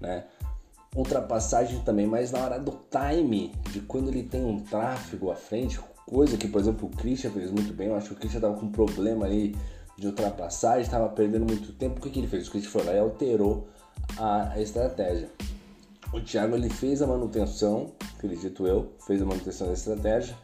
né? 0.00 0.24
ultrapassagem 0.94 1.80
também, 1.80 2.06
mas 2.06 2.30
na 2.30 2.38
hora 2.38 2.58
do 2.58 2.78
time, 2.90 3.52
de 3.70 3.80
quando 3.80 4.08
ele 4.08 4.22
tem 4.22 4.44
um 4.44 4.60
tráfego 4.60 5.30
à 5.30 5.34
frente, 5.34 5.80
coisa 6.06 6.36
que, 6.36 6.46
por 6.46 6.60
exemplo, 6.60 6.88
o 6.88 6.96
Christian 6.96 7.30
fez 7.30 7.50
muito 7.50 7.72
bem, 7.74 7.88
eu 7.88 7.96
acho 7.96 8.08
que 8.08 8.14
o 8.14 8.16
Christian 8.16 8.40
tava 8.40 8.54
com 8.54 8.66
um 8.66 8.70
problema 8.72 9.26
aí 9.26 9.54
de 9.98 10.06
ultrapassagem, 10.06 10.82
estava 10.82 11.08
perdendo 11.08 11.44
muito 11.44 11.72
tempo, 11.72 11.98
o 11.98 12.02
que, 12.02 12.10
que 12.10 12.20
ele 12.20 12.28
fez? 12.28 12.46
O 12.46 12.50
Christian 12.50 12.70
foi 12.70 12.84
lá 12.84 12.92
e 12.92 12.98
alterou 12.98 13.66
a 14.18 14.60
estratégia. 14.60 15.28
O 16.14 16.20
Thiago 16.20 16.54
ele 16.54 16.70
fez 16.70 17.02
a 17.02 17.08
manutenção, 17.08 17.90
acredito 18.16 18.64
eu, 18.68 18.92
fez 19.04 19.20
a 19.20 19.24
manutenção 19.24 19.66
da 19.66 19.72
estratégia, 19.72 20.36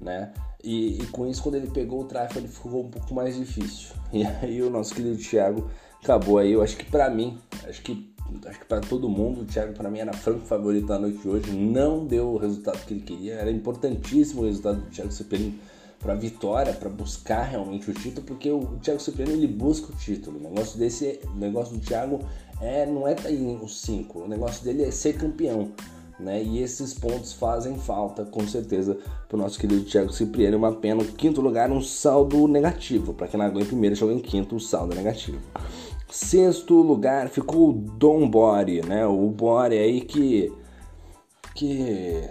né? 0.00 0.32
E, 0.64 1.00
e, 1.00 1.06
com 1.06 1.28
isso, 1.28 1.40
quando 1.40 1.54
ele 1.54 1.70
pegou 1.70 2.00
o 2.00 2.04
tráfego, 2.04 2.40
ele 2.40 2.48
ficou 2.48 2.84
um 2.84 2.90
pouco 2.90 3.14
mais 3.14 3.36
difícil. 3.36 3.94
E 4.12 4.24
aí 4.24 4.60
o 4.60 4.68
nosso 4.68 4.94
querido 4.94 5.16
Thiago 5.16 5.70
acabou 6.02 6.38
aí. 6.38 6.52
Eu 6.52 6.60
acho 6.60 6.76
que 6.76 6.84
para 6.84 7.08
mim, 7.08 7.38
acho 7.68 7.80
que 7.82 8.12
acho 8.46 8.58
que 8.58 8.64
para 8.64 8.80
todo 8.80 9.08
mundo, 9.08 9.42
o 9.42 9.44
Thiago 9.44 9.72
para 9.74 9.88
mim 9.88 10.00
era 10.00 10.12
franco 10.12 10.40
favorito 10.40 10.88
da 10.88 10.98
noite 10.98 11.18
de 11.18 11.28
hoje, 11.28 11.52
não 11.52 12.04
deu 12.04 12.30
o 12.30 12.36
resultado 12.36 12.84
que 12.84 12.92
ele 12.92 13.02
queria, 13.02 13.34
era 13.34 13.50
importantíssimo 13.50 14.42
o 14.42 14.44
resultado 14.44 14.80
do 14.80 14.90
Thiago 14.90 15.12
Cepelin 15.12 15.56
para 16.02 16.14
vitória, 16.14 16.72
para 16.72 16.90
buscar 16.90 17.44
realmente 17.44 17.88
o 17.88 17.94
título, 17.94 18.26
porque 18.26 18.50
o 18.50 18.78
Thiago 18.82 19.00
Cepelin 19.00 19.34
ele 19.34 19.46
busca 19.46 19.92
o 19.92 19.96
título. 19.96 20.38
O 20.38 20.42
negócio 20.42 20.78
desse, 20.78 21.20
o 21.32 21.38
negócio 21.38 21.78
do 21.78 21.80
Thiago 21.80 22.18
é 22.60 22.84
não 22.84 23.06
é 23.06 23.12
estar 23.12 23.28
tá 23.28 23.64
os 23.64 23.80
cinco, 23.80 24.18
o 24.18 24.28
negócio 24.28 24.64
dele 24.64 24.82
é 24.82 24.90
ser 24.90 25.16
campeão. 25.16 25.70
Né? 26.18 26.42
E 26.42 26.62
esses 26.62 26.92
pontos 26.92 27.32
fazem 27.32 27.76
falta, 27.78 28.24
com 28.24 28.46
certeza, 28.46 28.98
para 29.28 29.36
o 29.36 29.40
nosso 29.40 29.58
querido 29.58 29.84
Thiago 29.84 30.12
Cipriano. 30.12 30.58
Uma 30.58 30.72
pena, 30.72 31.02
quinto 31.04 31.40
lugar, 31.40 31.70
um 31.70 31.80
saldo 31.80 32.46
negativo. 32.46 33.14
Para 33.14 33.26
quem 33.26 33.38
não 33.38 33.60
em 33.60 33.64
primeiro, 33.64 33.96
chegou 33.96 34.12
em 34.12 34.20
quinto, 34.20 34.54
um 34.54 34.60
saldo 34.60 34.94
negativo. 34.94 35.38
Sexto 36.08 36.74
lugar 36.74 37.28
ficou 37.28 37.70
o 37.70 37.72
Dom 37.72 38.28
Bore, 38.28 38.82
né? 38.82 39.06
O 39.06 39.30
Bore 39.30 39.78
aí 39.78 40.02
que. 40.02 40.52
que. 41.54 42.22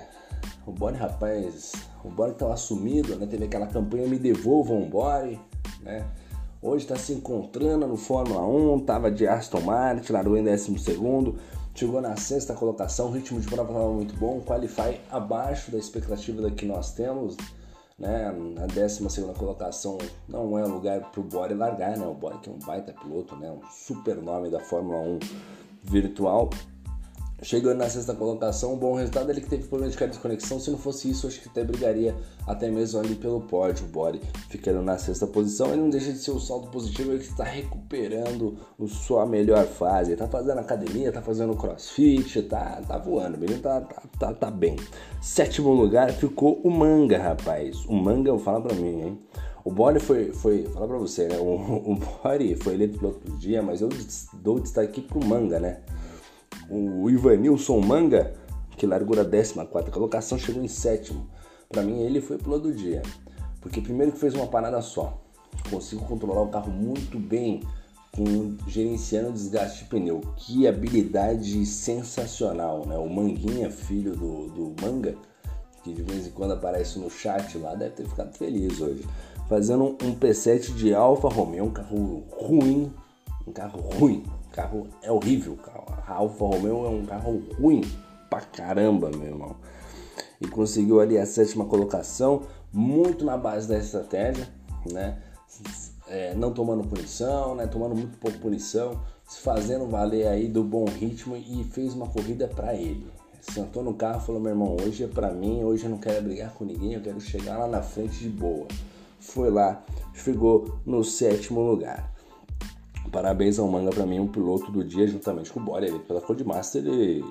O 0.65 0.71
Bore, 0.71 0.95
rapaz, 0.95 1.73
o 2.03 2.09
Bore 2.09 2.33
tava 2.33 2.55
sumido, 2.57 3.15
né? 3.15 3.25
Teve 3.25 3.45
aquela 3.45 3.67
campanha 3.67 4.07
Me 4.07 4.17
Devolvam 4.17 4.89
Bore, 4.89 5.39
né? 5.81 6.05
Hoje 6.61 6.85
está 6.85 6.95
se 6.95 7.11
encontrando 7.13 7.87
no 7.87 7.97
Fórmula 7.97 8.45
1, 8.45 8.81
tava 8.81 9.09
de 9.09 9.27
Aston 9.27 9.61
Martin, 9.61 10.13
largou 10.13 10.37
em 10.37 10.43
12 10.43 10.77
segundo, 10.77 11.35
chegou 11.73 11.99
na 11.99 12.15
sexta 12.15 12.53
colocação, 12.53 13.07
o 13.07 13.11
ritmo 13.11 13.39
de 13.39 13.47
prova 13.47 13.71
estava 13.71 13.91
muito 13.91 14.15
bom, 14.15 14.39
qualify 14.41 14.99
abaixo 15.09 15.71
da 15.71 15.79
expectativa 15.79 16.39
da 16.39 16.51
que 16.51 16.65
nós 16.65 16.91
temos, 16.91 17.35
né? 17.97 18.27
A 18.61 18.67
12 18.67 19.33
colocação 19.37 19.97
não 20.27 20.57
é 20.57 20.63
lugar 20.63 21.11
para 21.11 21.19
o 21.19 21.23
Bore 21.23 21.55
largar, 21.55 21.97
né? 21.97 22.05
O 22.05 22.13
Bore 22.13 22.37
que 22.39 22.49
é 22.49 22.53
um 22.53 22.59
baita 22.59 22.93
piloto, 22.93 23.35
né? 23.35 23.51
Um 23.51 23.67
super 23.71 24.17
nome 24.17 24.49
da 24.49 24.59
Fórmula 24.59 24.99
1 24.99 25.19
virtual. 25.83 26.49
Chegando 27.43 27.79
na 27.79 27.89
sexta 27.89 28.13
colocação, 28.13 28.75
um 28.75 28.77
bom 28.77 28.93
resultado. 28.93 29.31
Ele 29.31 29.41
que 29.41 29.49
teve 29.49 29.63
problema 29.63 29.91
de 29.91 29.97
desconexão. 29.97 30.59
Se 30.59 30.69
não 30.69 30.77
fosse 30.77 31.09
isso, 31.09 31.25
acho 31.25 31.41
que 31.41 31.49
até 31.49 31.63
brigaria 31.63 32.15
até 32.45 32.69
mesmo 32.69 32.99
ali 32.99 33.15
pelo 33.15 33.41
pódio. 33.41 33.85
O 33.85 33.89
Bore 33.89 34.21
ficando 34.47 34.79
na 34.83 34.95
sexta 34.99 35.25
posição. 35.25 35.69
Ele 35.69 35.81
não 35.81 35.89
deixa 35.89 36.11
de 36.11 36.19
ser 36.19 36.31
um 36.31 36.39
saldo 36.39 36.67
positivo. 36.67 37.11
Ele 37.11 37.23
está 37.23 37.43
recuperando 37.43 38.57
a 38.79 38.87
sua 38.87 39.25
melhor 39.25 39.65
fase. 39.65 40.15
Tá 40.15 40.27
fazendo 40.27 40.59
academia, 40.59 41.11
tá 41.11 41.19
fazendo 41.19 41.55
crossfit, 41.55 42.43
tá, 42.43 42.79
tá 42.87 42.99
voando. 42.99 43.37
O 43.37 43.39
menino 43.39 43.59
tá, 43.59 43.81
tá, 43.81 44.03
tá, 44.19 44.33
tá 44.33 44.51
bem. 44.51 44.75
Sétimo 45.19 45.73
lugar 45.73 46.11
ficou 46.11 46.61
o 46.63 46.69
Manga, 46.69 47.17
rapaz. 47.17 47.85
O 47.85 47.93
Manga, 47.93 48.29
eu 48.29 48.37
falo 48.37 48.61
pra 48.61 48.75
mim, 48.75 49.01
hein? 49.01 49.19
O 49.65 49.71
Bore 49.71 49.99
foi, 49.99 50.31
foi, 50.31 50.63
fala 50.65 50.87
pra 50.87 50.97
você, 50.97 51.27
né? 51.27 51.37
O, 51.39 51.45
o 51.91 51.95
Bore 51.95 52.55
foi 52.55 52.75
eleito 52.75 52.99
piloto 52.99 53.31
do 53.31 53.37
dia, 53.37 53.63
mas 53.63 53.81
eu 53.81 53.89
dou 54.33 54.59
destaque 54.59 55.01
pro 55.01 55.25
Manga, 55.25 55.59
né? 55.59 55.79
O 56.71 57.09
Ivanilson 57.09 57.81
Manga, 57.81 58.33
que 58.77 58.87
largou 58.87 59.19
a 59.19 59.25
14 59.25 59.53
colocação, 59.91 60.37
chegou 60.37 60.63
em 60.63 60.69
sétimo. 60.69 61.27
Para 61.67 61.83
mim, 61.83 61.99
ele 61.99 62.21
foi 62.21 62.37
pelo 62.37 62.57
do 62.57 62.73
dia. 62.73 63.01
Porque 63.59 63.81
primeiro 63.81 64.13
que 64.13 64.17
fez 64.17 64.33
uma 64.33 64.47
parada 64.47 64.81
só. 64.81 65.21
Consigo 65.69 66.05
controlar 66.05 66.41
o 66.41 66.47
carro 66.47 66.71
muito 66.71 67.19
bem 67.19 67.61
com 68.15 68.55
gerenciando 68.67 69.29
o 69.29 69.33
desgaste 69.33 69.83
de 69.83 69.89
pneu. 69.89 70.21
Que 70.37 70.65
habilidade 70.65 71.65
sensacional, 71.65 72.85
né? 72.85 72.97
O 72.97 73.09
Manguinha, 73.09 73.69
filho 73.69 74.15
do, 74.15 74.47
do 74.47 74.75
Manga, 74.81 75.15
que 75.83 75.91
de 75.91 76.01
vez 76.01 76.27
em 76.27 76.31
quando 76.31 76.53
aparece 76.53 76.99
no 76.99 77.09
chat 77.09 77.57
lá, 77.57 77.75
deve 77.75 77.95
ter 77.95 78.07
ficado 78.07 78.33
feliz 78.37 78.79
hoje. 78.79 79.05
Fazendo 79.49 79.97
um 80.01 80.15
P7 80.15 80.73
de 80.73 80.93
Alfa 80.93 81.27
Romeo, 81.27 81.65
um 81.65 81.71
carro 81.71 82.23
ruim, 82.31 82.93
um 83.45 83.51
carro 83.51 83.81
ruim, 83.81 84.23
carro 84.51 84.87
é 85.01 85.11
horrível, 85.11 85.55
carro. 85.57 85.85
A 86.07 86.13
Alfa 86.13 86.45
Romeo 86.45 86.85
é 86.85 86.89
um 86.89 87.05
carro 87.05 87.41
ruim 87.59 87.81
pra 88.29 88.41
caramba, 88.41 89.09
meu 89.09 89.27
irmão. 89.27 89.55
E 90.39 90.47
conseguiu 90.47 90.99
ali 90.99 91.17
a 91.17 91.25
sétima 91.25 91.65
colocação, 91.65 92.43
muito 92.71 93.23
na 93.25 93.37
base 93.37 93.67
da 93.67 93.77
estratégia, 93.77 94.47
né? 94.91 95.21
É, 96.07 96.33
não 96.33 96.51
tomando 96.51 96.87
punição, 96.87 97.55
né? 97.55 97.67
Tomando 97.67 97.95
muito 97.95 98.17
pouco 98.17 98.37
punição, 98.39 99.01
se 99.27 99.39
fazendo 99.39 99.87
valer 99.87 100.27
aí 100.27 100.47
do 100.47 100.63
bom 100.63 100.85
ritmo 100.85 101.37
e 101.37 101.63
fez 101.63 101.93
uma 101.93 102.07
corrida 102.07 102.47
para 102.47 102.73
ele. 102.73 103.07
Sentou 103.41 103.83
no 103.83 103.93
carro 103.93 104.21
e 104.21 104.25
falou: 104.25 104.41
meu 104.41 104.51
irmão, 104.51 104.75
hoje 104.81 105.03
é 105.03 105.07
para 105.07 105.31
mim, 105.31 105.63
hoje 105.63 105.85
eu 105.85 105.89
não 105.89 105.97
quero 105.97 106.23
brigar 106.23 106.53
com 106.53 106.65
ninguém, 106.65 106.93
eu 106.93 107.01
quero 107.01 107.19
chegar 107.19 107.57
lá 107.57 107.67
na 107.67 107.81
frente 107.81 108.19
de 108.19 108.29
boa. 108.29 108.67
Foi 109.19 109.49
lá, 109.49 109.83
chegou 110.13 110.79
no 110.85 111.03
sétimo 111.03 111.61
lugar. 111.61 112.10
Parabéns 113.11 113.59
ao 113.59 113.67
Manga 113.67 113.89
para 113.89 114.05
mim, 114.05 114.19
um 114.19 114.27
piloto 114.27 114.71
do 114.71 114.83
dia, 114.83 115.05
juntamente 115.05 115.51
com 115.51 115.59
o 115.59 115.63
Bore, 115.63 115.99
pela 116.07 116.21
Codemaster. 116.21 116.83
E 116.85 117.21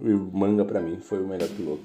o 0.00 0.30
Manga 0.32 0.64
para 0.64 0.80
mim 0.80 0.98
foi 1.00 1.22
o 1.22 1.28
melhor 1.28 1.48
piloto, 1.48 1.82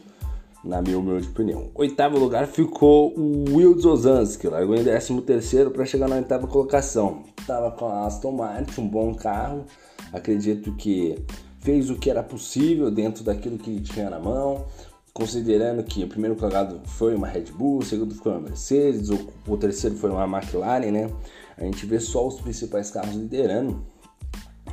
na 0.64 0.82
minha 0.82 0.98
humilde 0.98 1.28
opinião. 1.28 1.70
Oitavo 1.76 2.18
lugar 2.18 2.48
ficou 2.48 3.14
o 3.16 3.56
Will 3.56 3.78
Ozanski, 3.78 4.48
largou 4.48 4.76
em 4.76 4.84
13 4.84 5.22
terceiro 5.22 5.70
para 5.70 5.86
chegar 5.86 6.08
na 6.08 6.16
oitava 6.16 6.48
colocação. 6.48 7.24
Tava 7.46 7.72
com 7.72 7.86
a 7.86 8.06
Aston 8.06 8.32
Martin, 8.32 8.82
um 8.82 8.88
bom 8.88 9.14
carro. 9.14 9.66
Acredito 10.12 10.74
que 10.74 11.24
fez 11.60 11.90
o 11.90 11.96
que 11.96 12.10
era 12.10 12.24
possível 12.24 12.90
dentro 12.90 13.24
daquilo 13.24 13.58
que 13.58 13.80
tinha 13.82 14.10
na 14.10 14.20
mão 14.20 14.66
considerando 15.14 15.84
que 15.84 16.04
o 16.04 16.08
primeiro 16.08 16.36
colocado 16.36 16.82
foi 16.86 17.16
uma 17.16 17.28
Red 17.28 17.52
Bull, 17.52 17.80
o 17.80 17.86
segundo 17.86 18.16
foi 18.16 18.32
uma 18.32 18.42
Mercedes, 18.42 19.10
o, 19.10 19.30
o 19.48 19.56
terceiro 19.56 19.96
foi 19.96 20.10
uma 20.10 20.26
McLaren, 20.26 20.92
né? 20.92 21.10
A 21.58 21.64
gente 21.64 21.86
vê 21.86 22.00
só 22.00 22.28
os 22.28 22.40
principais 22.42 22.92
carros 22.92 23.16
liderando 23.16 23.86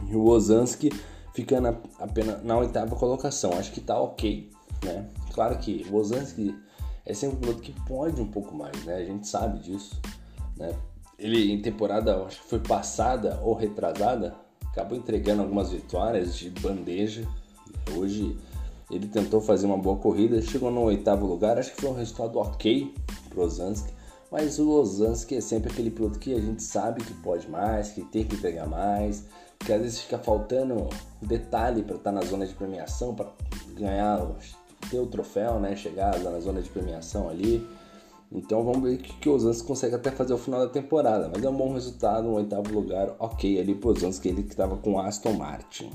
e 0.09 0.17
o 0.17 0.27
Ozanski 0.27 0.91
ficando 1.35 1.69
apenas 1.99 2.43
na 2.43 2.59
oitava 2.59 2.97
colocação. 2.97 3.53
Acho 3.53 3.73
que 3.73 3.81
tá 3.81 4.01
ok, 4.01 4.51
né? 4.85 5.09
Claro 5.33 5.59
que 5.59 5.87
o 5.91 5.97
Ozanski 5.97 6.55
é 7.05 7.15
sempre 7.15 7.37
um 7.37 7.41
piloto 7.41 7.63
que 7.63 7.73
pode 7.87 8.21
um 8.21 8.27
pouco 8.27 8.55
mais, 8.55 8.85
né? 8.85 8.97
A 8.97 9.05
gente 9.05 9.27
sabe 9.27 9.59
disso, 9.61 10.01
né? 10.57 10.75
Ele 11.19 11.53
em 11.53 11.61
temporada, 11.61 12.25
acho 12.25 12.43
que 12.43 12.49
foi 12.49 12.61
passada 12.61 13.39
ou 13.43 13.55
retrasada, 13.55 14.35
acabou 14.71 14.97
entregando 14.97 15.43
algumas 15.43 15.71
vitórias 15.71 16.35
de 16.37 16.51
bandeja. 16.51 17.27
Hoje 17.97 18.37
ele 18.91 19.07
tentou 19.07 19.41
fazer 19.41 19.67
uma 19.67 19.79
boa 19.79 19.97
corrida, 19.97 20.41
chegou 20.43 20.71
no 20.71 20.83
oitavo 20.83 21.27
lugar, 21.27 21.59
acho 21.59 21.75
que 21.75 21.81
foi 21.81 21.91
um 21.91 21.95
resultado 21.95 22.39
ok 22.39 22.95
pro 23.29 23.43
Ozanski. 23.43 23.93
Mas 24.31 24.59
o 24.59 24.71
Ozanski 24.71 25.37
é 25.37 25.41
sempre 25.41 25.73
aquele 25.73 25.91
piloto 25.91 26.19
que 26.19 26.33
a 26.33 26.41
gente 26.41 26.63
sabe 26.63 27.03
que 27.03 27.15
pode 27.15 27.49
mais, 27.51 27.91
que 27.91 28.03
tem 28.05 28.25
que 28.25 28.37
pegar 28.37 28.67
mais, 28.67 29.25
que 29.59 29.73
às 29.73 29.81
vezes 29.81 30.01
fica 30.01 30.19
faltando 30.19 30.89
detalhe 31.21 31.83
para 31.83 31.97
estar 31.97 32.13
tá 32.13 32.13
na 32.13 32.23
zona 32.23 32.47
de 32.47 32.55
premiação, 32.55 33.15
para 33.15 33.33
ganhar 33.75 34.25
ter 34.89 34.99
o 34.99 35.07
troféu, 35.07 35.59
né? 35.61 35.77
Chegar 35.77 36.19
na 36.21 36.39
zona 36.41 36.63
de 36.63 36.71
premiação 36.71 37.29
ali. 37.29 37.67
Então 38.33 38.65
vamos 38.65 38.83
ver 38.83 38.95
o 38.95 38.99
que, 38.99 39.13
que 39.15 39.29
o 39.29 39.35
Osans 39.35 39.61
consegue 39.61 39.97
até 39.97 40.11
fazer 40.11 40.33
o 40.33 40.39
final 40.39 40.61
da 40.61 40.69
temporada. 40.69 41.29
Mas 41.35 41.43
é 41.43 41.51
um 41.51 41.57
bom 41.57 41.73
resultado, 41.73 42.29
um 42.29 42.35
oitavo 42.35 42.73
lugar, 42.73 43.15
ok 43.19 43.61
ali 43.61 43.75
pro 43.75 43.91
Osans, 43.91 44.21
que 44.21 44.29
ele 44.29 44.45
que 44.45 44.51
estava 44.51 44.77
com 44.77 45.01
Aston 45.01 45.33
Martin. 45.33 45.91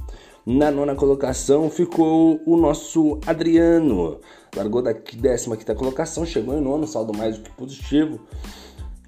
Na 0.46 0.70
nona 0.70 0.94
colocação 0.94 1.72
ficou 1.72 2.40
o 2.46 2.56
nosso 2.56 3.20
Adriano. 3.26 4.20
Largou 4.56 4.80
da 4.80 4.94
décima 4.94 5.58
quinta 5.58 5.74
colocação, 5.74 6.24
chegou 6.24 6.56
em 6.56 6.62
nono, 6.62 6.86
saldo 6.86 7.18
mais 7.18 7.36
do 7.36 7.44
que 7.46 7.52
positivo. 7.52 8.20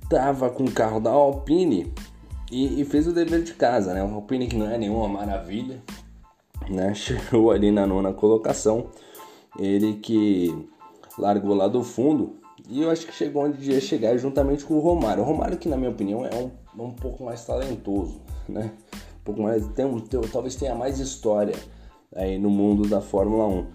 Tava 0.09 0.49
com 0.49 0.63
o 0.63 0.71
carro 0.71 0.99
da 0.99 1.11
Alpine 1.11 1.93
e, 2.51 2.81
e, 2.81 2.85
fez 2.85 3.05
o 3.05 3.13
dever 3.13 3.43
de 3.43 3.53
casa, 3.53 3.93
né? 3.93 4.03
O 4.03 4.15
Alpine 4.15 4.47
que 4.47 4.55
não 4.55 4.67
é 4.67 4.79
nenhuma 4.79 5.07
maravilha, 5.07 5.79
né? 6.67 6.93
Chegou 6.95 7.51
ali 7.51 7.69
na 7.69 7.85
nona 7.85 8.11
colocação. 8.11 8.87
Ele 9.59 9.93
que 9.93 10.67
largou 11.19 11.53
lá 11.53 11.67
do 11.67 11.83
fundo 11.83 12.37
e 12.67 12.81
eu 12.81 12.89
acho 12.89 13.05
que 13.05 13.13
chegou 13.13 13.43
onde 13.43 13.71
ia 13.71 13.79
chegar 13.79 14.17
juntamente 14.17 14.65
com 14.65 14.73
o 14.73 14.79
Romário. 14.79 15.21
O 15.21 15.25
Romário 15.25 15.57
que 15.57 15.69
na 15.69 15.77
minha 15.77 15.91
opinião 15.91 16.25
é 16.25 16.35
um, 16.35 16.49
um 16.83 16.91
pouco 16.91 17.23
mais 17.23 17.45
talentoso, 17.45 18.19
né? 18.49 18.71
Pouco 19.27 19.41
mais 19.41 19.67
tem, 19.73 19.99
tem, 19.99 20.21
talvez 20.31 20.55
tenha 20.55 20.73
mais 20.73 20.99
história 20.99 21.53
aí 22.15 22.39
no 22.39 22.49
mundo 22.49 22.87
da 22.87 23.01
Fórmula 23.01 23.45
1, 23.45 23.67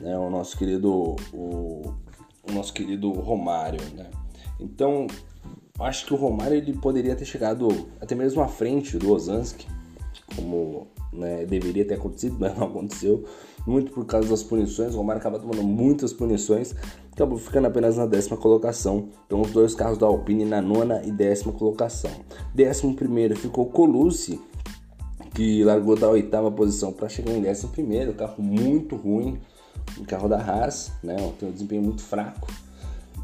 né? 0.00 0.18
O 0.18 0.28
nosso 0.28 0.58
querido 0.58 1.16
o, 1.32 1.94
o 2.46 2.52
nosso 2.52 2.70
querido 2.74 3.10
Romário, 3.10 3.80
né? 3.94 4.10
Então 4.60 5.06
acho 5.78 6.04
que 6.04 6.12
o 6.12 6.18
Romário 6.18 6.54
ele 6.54 6.74
poderia 6.74 7.16
ter 7.16 7.24
chegado 7.24 7.88
até 7.98 8.14
mesmo 8.14 8.42
à 8.42 8.46
frente 8.46 8.98
do 8.98 9.10
Osansky, 9.10 9.66
como 10.36 10.86
né, 11.10 11.46
deveria 11.46 11.86
ter 11.86 11.94
acontecido, 11.94 12.36
mas 12.38 12.54
não 12.58 12.66
aconteceu. 12.66 13.24
Muito 13.66 13.92
por 13.92 14.04
causa 14.04 14.28
das 14.28 14.42
punições. 14.42 14.94
O 14.94 14.98
Romário 14.98 15.20
acaba 15.20 15.38
tomando 15.38 15.62
muitas 15.62 16.12
punições, 16.12 16.74
acabou 17.10 17.38
ficando 17.38 17.68
apenas 17.68 17.96
na 17.96 18.04
décima 18.04 18.36
colocação. 18.36 19.08
Então, 19.26 19.40
os 19.40 19.50
dois 19.50 19.74
carros 19.74 19.96
da 19.96 20.06
Alpine 20.06 20.44
na 20.44 20.60
nona 20.60 21.00
e 21.06 21.10
décima 21.10 21.54
colocação. 21.54 22.10
Décimo 22.54 22.94
primeiro 22.94 23.34
ficou 23.34 23.66
Colucci, 23.66 24.38
que 25.34 25.62
largou 25.64 25.96
da 25.96 26.08
oitava 26.08 26.50
posição 26.50 26.92
para 26.92 27.08
chegar 27.08 27.32
em 27.32 27.40
décimo 27.40 27.72
primeiro. 27.72 28.14
Carro 28.14 28.42
muito 28.42 28.96
ruim, 28.96 29.40
o 29.98 30.04
carro 30.04 30.28
da 30.28 30.38
Haas, 30.38 30.92
né? 31.02 31.16
Tem 31.38 31.48
um 31.48 31.52
desempenho 31.52 31.82
muito 31.82 32.02
fraco. 32.02 32.48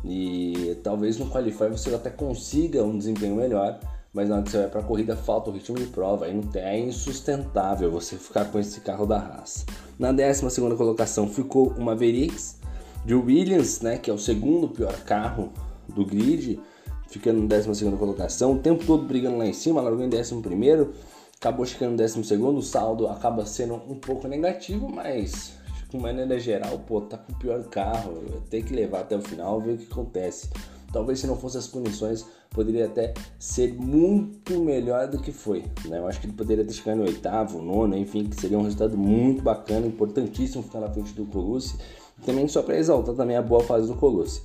E 0.04 0.76
talvez 0.82 1.18
no 1.18 1.28
Qualify 1.28 1.68
você 1.68 1.92
até 1.94 2.10
consiga 2.10 2.84
um 2.84 2.96
desempenho 2.96 3.34
melhor, 3.34 3.80
mas 4.12 4.28
na 4.28 4.36
hora 4.36 4.44
que 4.44 4.50
você 4.50 4.58
vai 4.58 4.68
para 4.68 4.80
a 4.80 4.84
corrida 4.84 5.16
falta 5.16 5.50
o 5.50 5.52
ritmo 5.52 5.76
de 5.76 5.86
prova, 5.86 6.28
é 6.28 6.78
insustentável 6.78 7.90
você 7.90 8.16
ficar 8.16 8.44
com 8.46 8.58
esse 8.58 8.80
carro 8.80 9.04
da 9.04 9.18
Haas. 9.18 9.66
Na 9.98 10.12
12 10.12 10.48
segunda 10.50 10.76
colocação 10.76 11.28
ficou 11.28 11.68
o 11.68 11.80
Mavericks 11.80 12.56
de 13.04 13.14
Williams, 13.14 13.80
né, 13.80 13.98
que 13.98 14.10
é 14.10 14.14
o 14.14 14.18
segundo 14.18 14.68
pior 14.68 14.94
carro 15.04 15.52
do 15.88 16.04
grid, 16.04 16.60
ficando 17.08 17.40
na 17.40 17.46
12 17.46 17.74
segunda 17.74 17.96
colocação, 17.96 18.54
o 18.54 18.58
tempo 18.58 18.84
todo 18.84 19.04
brigando 19.04 19.38
lá 19.38 19.46
em 19.46 19.52
cima, 19.52 19.80
largou 19.80 20.04
em 20.04 20.08
11 20.08 20.40
primeiro, 20.40 20.92
acabou 21.38 21.66
chegando 21.66 21.92
em 21.92 21.96
12 21.96 22.24
segundo, 22.24 22.58
o 22.58 22.62
saldo 22.62 23.08
acaba 23.08 23.44
sendo 23.44 23.74
um 23.74 23.94
pouco 23.94 24.26
negativo, 24.26 24.88
mas 24.88 25.54
de 25.88 25.96
maneira 25.98 26.38
geral, 26.38 26.78
pô, 26.80 27.00
tá 27.00 27.16
com 27.16 27.32
o 27.32 27.36
pior 27.36 27.62
carro, 27.64 28.42
tem 28.50 28.62
que 28.62 28.74
levar 28.74 29.00
até 29.00 29.16
o 29.16 29.22
final, 29.22 29.60
ver 29.60 29.74
o 29.74 29.78
que 29.78 29.90
acontece. 29.90 30.50
Talvez 30.92 31.20
se 31.20 31.26
não 31.26 31.36
fosse 31.36 31.58
as 31.58 31.66
punições, 31.66 32.24
poderia 32.50 32.86
até 32.86 33.12
ser 33.38 33.74
muito 33.74 34.58
melhor 34.60 35.08
do 35.08 35.18
que 35.18 35.30
foi. 35.30 35.64
Né? 35.84 35.98
Eu 35.98 36.06
acho 36.06 36.20
que 36.20 36.26
ele 36.26 36.32
poderia 36.32 36.64
ter 36.64 36.72
chegado 36.72 36.98
no 36.98 37.04
oitavo, 37.04 37.60
nono, 37.60 37.96
enfim, 37.96 38.24
que 38.24 38.40
seria 38.40 38.58
um 38.58 38.62
resultado 38.62 38.96
muito 38.96 39.42
bacana, 39.42 39.86
importantíssimo 39.86 40.62
ficar 40.62 40.80
na 40.80 40.90
frente 40.90 41.12
do 41.12 41.26
Colucci. 41.26 41.76
Também 42.24 42.48
só 42.48 42.62
para 42.62 42.78
exaltar 42.78 43.14
também 43.14 43.36
a 43.36 43.42
boa 43.42 43.62
fase 43.62 43.86
do 43.86 43.94
Colucci. 43.94 44.40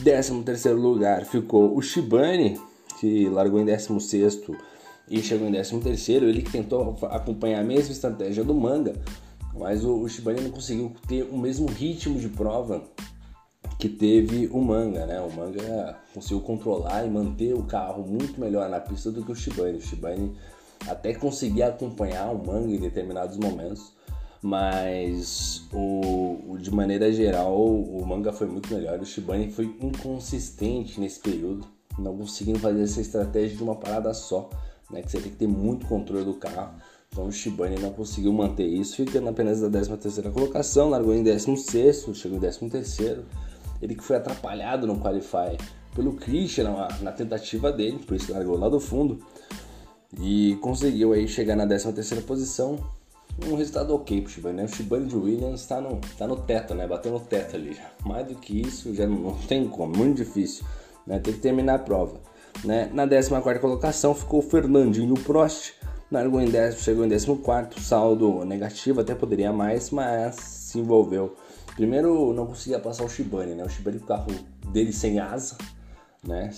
Décimo 0.00 0.42
terceiro 0.42 0.80
lugar 0.80 1.26
ficou 1.26 1.76
o 1.76 1.82
Shibane, 1.82 2.58
que 2.98 3.28
largou 3.28 3.60
em 3.60 3.64
décimo 3.64 4.00
sexto 4.00 4.56
e 5.10 5.20
chegou 5.20 5.48
em 5.48 5.50
décimo 5.50 5.82
terceiro. 5.82 6.26
Ele 6.26 6.42
tentou 6.42 6.96
acompanhar 7.10 7.60
a 7.60 7.64
mesma 7.64 7.92
estratégia 7.92 8.44
do 8.44 8.54
Manga, 8.54 8.94
mas 9.52 9.84
o, 9.84 9.96
o 9.96 10.08
Shibane 10.08 10.40
não 10.40 10.50
conseguiu 10.50 10.92
ter 11.08 11.24
o 11.24 11.36
mesmo 11.36 11.66
ritmo 11.68 12.18
de 12.18 12.28
prova 12.28 12.84
que 13.76 13.88
teve 13.88 14.46
o 14.52 14.60
Manga, 14.60 15.06
né? 15.06 15.20
O 15.20 15.32
Manga 15.32 15.98
conseguiu 16.14 16.40
controlar 16.40 17.04
e 17.04 17.10
manter 17.10 17.54
o 17.54 17.64
carro 17.64 18.06
muito 18.06 18.38
melhor 18.40 18.68
na 18.68 18.78
pista 18.78 19.10
do 19.10 19.24
que 19.24 19.32
o 19.32 19.34
Shibane. 19.34 19.78
O 19.78 19.82
Shibane 19.82 20.36
até 20.86 21.12
conseguia 21.14 21.68
acompanhar 21.68 22.30
o 22.30 22.46
Manga 22.46 22.72
em 22.72 22.78
determinados 22.78 23.36
momentos, 23.36 23.92
mas 24.42 25.66
o, 25.72 26.52
o, 26.52 26.58
de 26.58 26.70
maneira 26.70 27.10
geral 27.10 27.58
o 27.58 28.04
Manga 28.06 28.32
foi 28.32 28.46
muito 28.46 28.72
melhor. 28.72 29.00
O 29.00 29.04
Shibane 29.04 29.50
foi 29.50 29.64
inconsistente 29.80 31.00
nesse 31.00 31.18
período, 31.18 31.66
não 31.98 32.16
conseguindo 32.16 32.58
fazer 32.58 32.82
essa 32.82 33.00
estratégia 33.00 33.56
de 33.56 33.62
uma 33.62 33.76
parada 33.76 34.12
só, 34.14 34.48
né? 34.90 35.02
Que 35.02 35.10
você 35.10 35.20
tem 35.20 35.30
que 35.30 35.38
ter 35.38 35.48
muito 35.48 35.86
controle 35.86 36.24
do 36.24 36.34
carro. 36.34 36.74
Então 37.12 37.26
o 37.26 37.32
Shibane 37.32 37.78
não 37.80 37.90
conseguiu 37.92 38.32
manter 38.32 38.66
isso, 38.66 38.96
ficando 38.96 39.28
apenas 39.28 39.60
na 39.60 39.68
13 39.68 39.96
terceira 39.96 40.30
colocação, 40.30 40.90
largou 40.90 41.12
em 41.12 41.24
16 41.24 42.06
chegou 42.14 42.38
em 42.38 42.40
13 42.40 42.70
terceiro. 42.70 43.24
Ele 43.82 43.96
que 43.96 44.04
foi 44.04 44.16
atrapalhado 44.16 44.86
no 44.86 45.00
Qualify 45.00 45.56
pelo 45.94 46.12
Christian 46.12 46.70
na, 46.70 46.88
na, 47.00 47.12
tentativa 47.12 47.72
dele, 47.72 47.98
por 47.98 48.16
isso 48.16 48.32
largou 48.32 48.56
lá 48.56 48.68
do 48.68 48.78
fundo. 48.78 49.18
E 50.20 50.56
conseguiu 50.60 51.12
aí 51.12 51.26
chegar 51.26 51.56
na 51.56 51.66
13 51.66 51.92
terceira 51.92 52.22
posição. 52.22 52.78
Um 53.44 53.56
resultado 53.56 53.94
ok 53.94 54.20
pro 54.20 54.30
Shibane, 54.30 54.56
né? 54.58 54.64
O 54.64 54.68
Shibane 54.68 55.06
de 55.06 55.16
Williams 55.16 55.66
tá 55.66 55.80
no, 55.80 56.00
tá 56.16 56.28
no 56.28 56.36
teto, 56.36 56.74
né? 56.74 56.86
Bateu 56.86 57.10
no 57.10 57.20
teto 57.20 57.56
ali. 57.56 57.76
Mais 58.04 58.26
do 58.26 58.34
que 58.34 58.60
isso, 58.60 58.94
já 58.94 59.06
não, 59.06 59.16
não 59.16 59.34
tem 59.34 59.66
como, 59.66 59.96
muito 59.96 60.18
difícil. 60.18 60.64
Né? 61.06 61.18
Tem 61.18 61.32
que 61.32 61.40
terminar 61.40 61.76
a 61.76 61.78
prova. 61.78 62.20
Né? 62.64 62.90
Na 62.92 63.06
14 63.06 63.60
colocação 63.60 64.14
ficou 64.14 64.42
Fernandinho 64.42 65.14
Prost 65.14 65.74
largou 66.10 66.40
em 66.40 66.50
décimo, 66.50 66.82
chegou 66.82 67.04
em 67.04 67.08
14, 67.08 67.80
saldo 67.80 68.44
negativo, 68.44 69.00
até 69.00 69.14
poderia 69.14 69.52
mais, 69.52 69.90
mas 69.90 70.34
se 70.36 70.78
envolveu. 70.78 71.36
Primeiro, 71.76 72.32
não 72.32 72.46
conseguia 72.46 72.80
passar 72.80 73.04
o 73.04 73.08
Shibane, 73.08 73.54
né? 73.54 73.64
O 73.64 73.68
Shibane 73.68 73.98
o 73.98 74.00
carro 74.00 74.26
dele 74.72 74.92
sem 74.92 75.20
asa, 75.20 75.56
né? 76.26 76.50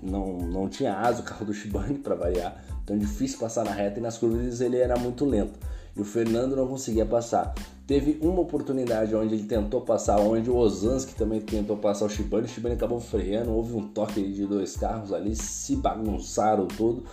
Não, 0.00 0.38
não 0.38 0.68
tinha 0.68 0.94
asa 0.94 1.22
o 1.22 1.24
carro 1.24 1.44
do 1.44 1.52
Shibane 1.52 1.98
para 1.98 2.14
variar, 2.14 2.64
então 2.82 2.96
difícil 2.96 3.38
passar 3.38 3.64
na 3.64 3.72
reta 3.72 3.98
e 3.98 4.02
nas 4.02 4.16
curvas 4.16 4.60
ele 4.60 4.78
era 4.78 4.96
muito 4.96 5.24
lento. 5.24 5.58
E 5.96 6.00
o 6.00 6.04
Fernando 6.04 6.56
não 6.56 6.66
conseguia 6.66 7.04
passar. 7.04 7.54
Teve 7.86 8.18
uma 8.22 8.40
oportunidade 8.40 9.14
onde 9.14 9.34
ele 9.34 9.44
tentou 9.44 9.82
passar, 9.82 10.18
onde 10.18 10.50
o 10.50 10.56
Ozanski 10.56 11.14
também 11.14 11.40
tentou 11.40 11.76
passar 11.76 12.06
o 12.06 12.08
Shibane, 12.08 12.46
o 12.46 12.48
Shibane 12.48 12.76
acabou 12.76 12.98
freando, 12.98 13.52
houve 13.52 13.74
um 13.74 13.88
toque 13.88 14.22
de 14.22 14.46
dois 14.46 14.74
carros 14.76 15.12
ali, 15.12 15.36
se 15.36 15.76
bagunçaram 15.76 16.66
todo 16.66 17.04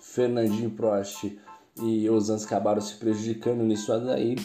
Fernandinho 0.00 0.70
Prost 0.70 1.24
e 1.80 2.10
Osans 2.10 2.44
acabaram 2.44 2.80
se 2.80 2.94
prejudicando 2.96 3.62
nisso 3.62 3.96
daí. 4.00 4.36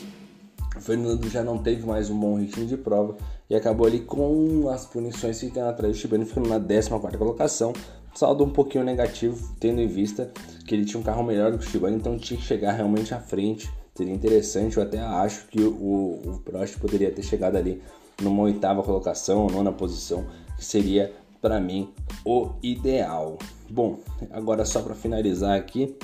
O 0.76 0.82
Fernando 0.82 1.28
já 1.30 1.43
não 1.43 1.58
teve 1.58 1.86
mais 1.86 2.10
um 2.10 2.19
bom 2.19 2.38
ritmo 2.38 2.65
de 2.65 2.78
prova 2.78 3.15
e 3.50 3.56
acabou 3.56 3.88
ali 3.88 4.00
com 4.00 4.69
as 4.69 4.86
punições 4.86 5.39
ficando 5.39 5.69
atrás 5.69 5.95
do 5.95 6.00
Shibane, 6.00 6.26
ficando 6.26 6.50
na 6.50 6.60
14 6.60 7.17
colocação. 7.17 7.74
Saldo 8.13 8.43
um 8.43 8.50
pouquinho 8.50 8.84
negativo, 8.84 9.56
tendo 9.60 9.82
em 9.82 9.88
vista 9.88 10.32
que 10.65 10.76
ele 10.76 10.86
tinha 10.86 11.00
um 11.00 11.04
carro 11.04 11.24
melhor 11.24 11.52
do 11.52 11.58
que 11.58 11.65
o 11.65 11.69
Shibane, 11.69 11.95
então 11.95 12.17
tinha 12.17 12.39
que 12.39 12.45
chegar 12.45 12.71
realmente 12.74 13.13
à 13.13 13.19
frente. 13.19 13.69
Seria 13.95 14.13
interessante, 14.13 14.75
eu 14.75 14.84
até 14.84 14.99
acho 14.99 15.47
que 15.47 15.62
o, 15.62 16.19
o 16.25 16.41
Prost 16.43 16.77
poderia 16.79 17.10
ter 17.12 17.23
chegado 17.23 17.55
ali 17.55 17.81
numa 18.21 18.43
oitava 18.43 18.84
colocação, 18.84 19.47
nona 19.47 19.71
posição, 19.71 20.25
que 20.58 20.65
seria 20.65 21.13
para 21.41 21.62
mim 21.62 21.89
o 22.25 22.49
ideal. 22.62 23.38
Bom, 23.69 23.99
agora 24.31 24.65
só 24.65 24.81
para 24.81 24.95
finalizar 24.95 25.58
aqui 25.58 25.95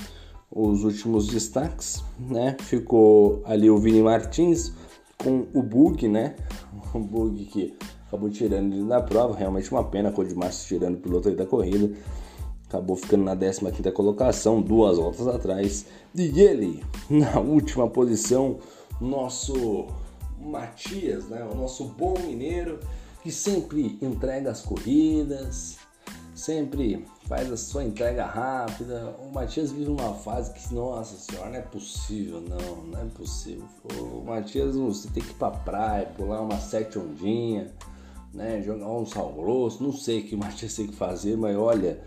os 0.50 0.84
últimos 0.84 1.26
destaques, 1.26 2.02
né? 2.18 2.56
Ficou 2.60 3.42
ali 3.44 3.68
o 3.68 3.76
Vini 3.78 4.02
Martins 4.02 4.72
com 5.18 5.46
o 5.52 5.62
bug, 5.62 6.08
né? 6.08 6.34
O 6.94 6.98
bug 6.98 7.44
que 7.46 7.74
acabou 8.06 8.28
tirando 8.28 8.72
ele 8.72 8.84
da 8.84 9.00
prova, 9.00 9.36
realmente 9.36 9.70
uma 9.70 9.84
pena, 9.84 10.12
com 10.12 10.22
o 10.22 10.36
Márcio 10.36 10.78
tirando 10.78 10.96
o 10.96 11.00
piloto 11.00 11.30
da 11.34 11.46
corrida. 11.46 11.90
Acabou 12.72 12.96
ficando 12.96 13.24
na 13.24 13.36
15 13.36 13.92
colocação, 13.92 14.62
duas 14.62 14.96
voltas 14.96 15.28
atrás. 15.28 15.84
E 16.14 16.40
ele, 16.40 16.82
na 17.10 17.38
última 17.38 17.86
posição, 17.86 18.60
nosso 18.98 19.88
Matias, 20.40 21.28
né? 21.28 21.44
O 21.44 21.54
nosso 21.54 21.84
bom 21.84 22.14
mineiro 22.18 22.80
que 23.22 23.30
sempre 23.30 23.98
entrega 24.00 24.50
as 24.50 24.62
corridas, 24.62 25.76
sempre 26.34 27.06
faz 27.28 27.52
a 27.52 27.58
sua 27.58 27.84
entrega 27.84 28.24
rápida. 28.24 29.14
O 29.20 29.30
Matias 29.32 29.70
vive 29.70 29.90
uma 29.90 30.14
fase 30.14 30.52
que, 30.54 30.74
nossa 30.74 31.16
senhora, 31.16 31.50
não 31.50 31.56
é 31.58 31.62
possível, 31.62 32.40
não, 32.40 32.84
não 32.84 33.00
é 33.00 33.04
possível. 33.04 33.64
O 34.00 34.24
Matias, 34.24 34.74
você 34.74 35.08
tem 35.08 35.22
que 35.22 35.30
ir 35.30 35.34
pra 35.34 35.50
praia, 35.50 36.06
pular 36.06 36.40
uma 36.40 36.58
sete 36.58 36.98
ondinha, 36.98 37.70
né, 38.34 38.62
jogar 38.62 38.88
um 38.88 39.06
sal 39.06 39.32
grosso, 39.32 39.82
não 39.82 39.92
sei 39.92 40.20
o 40.20 40.24
que 40.24 40.34
o 40.34 40.38
Matias 40.38 40.74
tem 40.74 40.86
que 40.86 40.96
fazer, 40.96 41.36
mas 41.36 41.56
olha, 41.56 42.02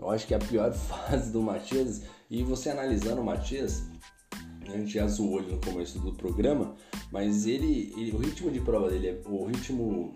eu 0.00 0.10
acho 0.10 0.26
que 0.26 0.34
é 0.34 0.36
a 0.36 0.40
pior 0.40 0.72
fase 0.72 1.30
do 1.30 1.42
Matias, 1.42 2.02
e 2.30 2.42
você 2.42 2.70
analisando 2.70 3.20
o 3.20 3.24
Matias, 3.24 3.82
A 4.66 4.76
gente 4.76 4.92
já 4.92 5.06
zoou 5.08 5.40
ele 5.40 5.52
no 5.52 5.60
começo 5.60 5.98
do 5.98 6.12
programa, 6.12 6.74
mas 7.10 7.46
ele, 7.46 7.92
ele, 7.96 8.12
o 8.12 8.18
ritmo 8.18 8.50
de 8.50 8.60
prova 8.60 8.88
dele, 8.88 9.08
é, 9.08 9.20
o 9.26 9.44
ritmo, 9.46 10.14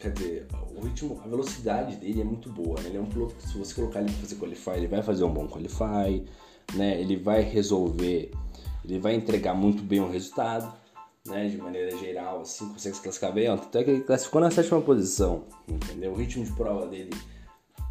quer 0.00 0.10
dizer, 0.10 0.48
o 0.76 0.84
ritmo, 0.84 1.20
a 1.24 1.28
velocidade 1.28 1.96
dele 1.96 2.20
é 2.20 2.24
muito 2.24 2.50
boa. 2.50 2.80
Né? 2.80 2.88
Ele 2.88 2.96
é 2.96 3.00
um 3.00 3.06
piloto 3.06 3.36
que 3.36 3.46
se 3.46 3.56
você 3.56 3.74
colocar 3.74 4.00
ele 4.00 4.10
para 4.10 4.20
fazer 4.20 4.34
qualify, 4.36 4.70
ele 4.70 4.88
vai 4.88 5.02
fazer 5.02 5.22
um 5.22 5.32
bom 5.32 5.46
qualify, 5.46 6.24
né? 6.74 7.00
Ele 7.00 7.16
vai 7.16 7.42
resolver, 7.42 8.32
ele 8.84 8.98
vai 8.98 9.14
entregar 9.14 9.54
muito 9.54 9.84
bem 9.84 10.00
o 10.00 10.10
resultado, 10.10 10.72
né? 11.24 11.46
De 11.48 11.56
maneira 11.58 11.96
geral, 11.98 12.40
assim, 12.40 12.68
consegue 12.70 12.96
se 12.96 13.02
classificar 13.02 13.32
bem. 13.32 13.46
Até 13.46 13.84
que 13.84 13.90
ele 13.90 14.00
classificou 14.00 14.40
na 14.40 14.50
sétima 14.50 14.80
posição, 14.80 15.44
entendeu? 15.68 16.10
O 16.12 16.16
ritmo 16.16 16.44
de 16.44 16.52
prova 16.52 16.88
dele 16.88 17.10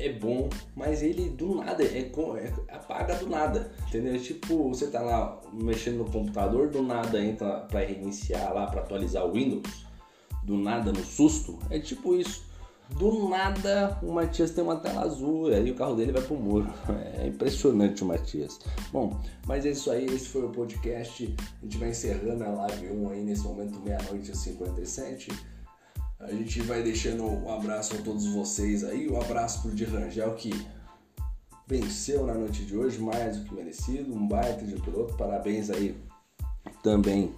é 0.06 0.14
bom, 0.14 0.50
mas 0.76 1.02
ele 1.02 1.30
do 1.30 1.56
nada 1.56 1.84
é, 1.84 2.00
é, 2.00 2.54
apaga 2.74 3.16
do 3.16 3.28
nada, 3.28 3.72
entendeu? 3.88 4.20
Tipo, 4.20 4.70
você 4.70 4.88
tá 4.88 5.02
lá 5.02 5.40
mexendo 5.54 5.98
no 5.98 6.06
computador, 6.06 6.70
do 6.70 6.82
nada 6.82 7.24
entra 7.24 7.62
para 7.62 7.82
reiniciar 7.82 8.54
lá, 8.54 8.68
para 8.68 8.82
atualizar 8.82 9.26
o 9.26 9.34
Windows, 9.34 9.86
do 10.44 10.58
nada 10.58 10.92
no 10.92 11.04
susto, 11.04 11.60
é 11.70 11.80
tipo 11.80 12.16
isso. 12.16 12.50
Do 12.98 13.30
nada 13.30 13.98
o 14.04 14.12
Matias 14.12 14.52
tem 14.52 14.64
uma 14.64 14.76
tela 14.76 15.04
azul 15.04 15.50
e 15.50 15.56
aí 15.56 15.72
o 15.72 15.76
carro 15.76 15.96
dele 15.96 16.12
vai 16.12 16.22
pro 16.22 16.36
muro. 16.36 16.68
É 17.22 17.28
impressionante 17.28 18.04
o 18.04 18.08
Matias. 18.08 18.60
Bom, 18.92 19.18
mas 19.46 19.66
é 19.66 19.70
isso 19.70 19.92
aí, 19.92 20.06
esse 20.06 20.28
foi 20.28 20.44
o 20.44 20.50
podcast. 20.50 21.34
A 21.62 21.66
gente 21.66 21.78
vai 21.78 21.90
encerrando 21.90 22.44
a 22.44 22.50
live 22.50 22.88
1 22.88 23.10
aí 23.10 23.24
nesse 23.24 23.44
momento, 23.44 23.80
meia-noite 23.80 24.32
e 24.32 24.36
57. 24.36 25.32
A 26.23 26.31
gente 26.31 26.62
vai 26.62 26.84
deixando 26.84 27.25
um 27.25 27.51
abraço 27.51 27.95
a 27.95 27.97
todos 27.97 28.27
vocês 28.27 28.84
aí, 28.84 29.10
um 29.10 29.19
abraço 29.19 29.62
pro 29.62 29.71
Di 29.71 29.86
Rangel 29.86 30.34
que 30.36 30.51
venceu 31.67 32.25
na 32.25 32.34
noite 32.34 32.63
de 32.63 32.77
hoje, 32.77 32.99
mais 32.99 33.38
do 33.38 33.45
que 33.45 33.55
merecido, 33.55 34.13
um 34.13 34.27
baita 34.27 34.63
de 34.63 34.79
piloto. 34.81 35.15
Parabéns 35.15 35.69
aí 35.69 35.97
também 36.84 37.34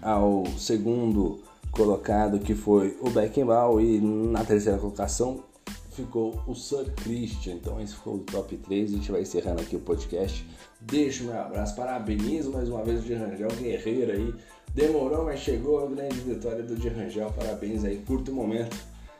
ao 0.00 0.46
segundo 0.58 1.42
colocado 1.70 2.38
que 2.38 2.54
foi 2.54 2.96
o 3.00 3.10
Beckenbauer 3.10 3.84
e 3.84 4.00
na 4.00 4.44
terceira 4.44 4.78
colocação 4.78 5.44
ficou 5.90 6.42
o 6.46 6.54
Sir 6.54 6.90
Christian. 6.96 7.54
Então 7.54 7.80
esse 7.80 7.94
foi 7.94 8.14
o 8.14 8.18
top 8.18 8.56
3. 8.56 8.92
A 8.92 8.96
gente 8.96 9.12
vai 9.12 9.22
encerrando 9.22 9.60
aqui 9.60 9.76
o 9.76 9.80
podcast. 9.80 10.46
Deixo 10.80 11.24
meu 11.24 11.38
abraço, 11.38 11.76
parabenizo 11.76 12.50
mais 12.50 12.68
uma 12.68 12.82
vez 12.82 13.04
o 13.04 13.14
Rangel, 13.14 13.48
guerreiro 13.58 14.12
aí 14.12 14.34
Demorou, 14.74 15.24
mas 15.24 15.40
chegou 15.40 15.84
a 15.84 15.86
grande 15.86 16.20
vitória 16.20 16.62
do 16.62 16.74
de 16.74 16.88
Rangel. 16.88 17.30
Parabéns 17.32 17.84
aí, 17.84 17.98
curto 17.98 18.32
momento. 18.32 18.76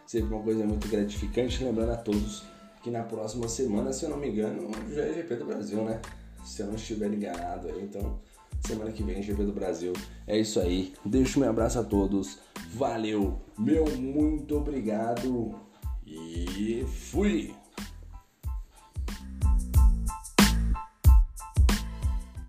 Sempre 0.07 0.35
uma 0.35 0.43
coisa 0.43 0.65
muito 0.65 0.89
gratificante. 0.89 1.63
Lembrando 1.63 1.93
a 1.93 1.97
todos 1.97 2.43
que 2.83 2.91
na 2.91 3.03
próxima 3.03 3.49
semana, 3.49 3.93
se 3.93 4.05
eu 4.05 4.11
não 4.11 4.17
me 4.17 4.29
engano, 4.29 4.71
já 4.91 5.03
é 5.03 5.13
GP 5.13 5.37
do 5.37 5.45
Brasil, 5.45 5.85
né? 5.85 6.01
Se 6.45 6.63
eu 6.63 6.67
não 6.67 6.75
estiver 6.75 7.13
enganado 7.13 7.69
aí, 7.69 7.83
então 7.83 8.19
semana 8.67 8.91
que 8.91 9.03
vem 9.03 9.23
GP 9.23 9.45
do 9.45 9.53
Brasil. 9.53 9.93
É 10.27 10.39
isso 10.39 10.61
aí. 10.61 10.93
Deixo 11.05 11.39
meu 11.39 11.51
abraço 11.51 11.79
a 11.79 11.85
todos. 11.85 12.39
Valeu, 12.75 13.39
meu 13.59 13.85
muito 13.97 14.57
obrigado 14.57 15.55
e 16.07 16.85
fui! 16.87 17.55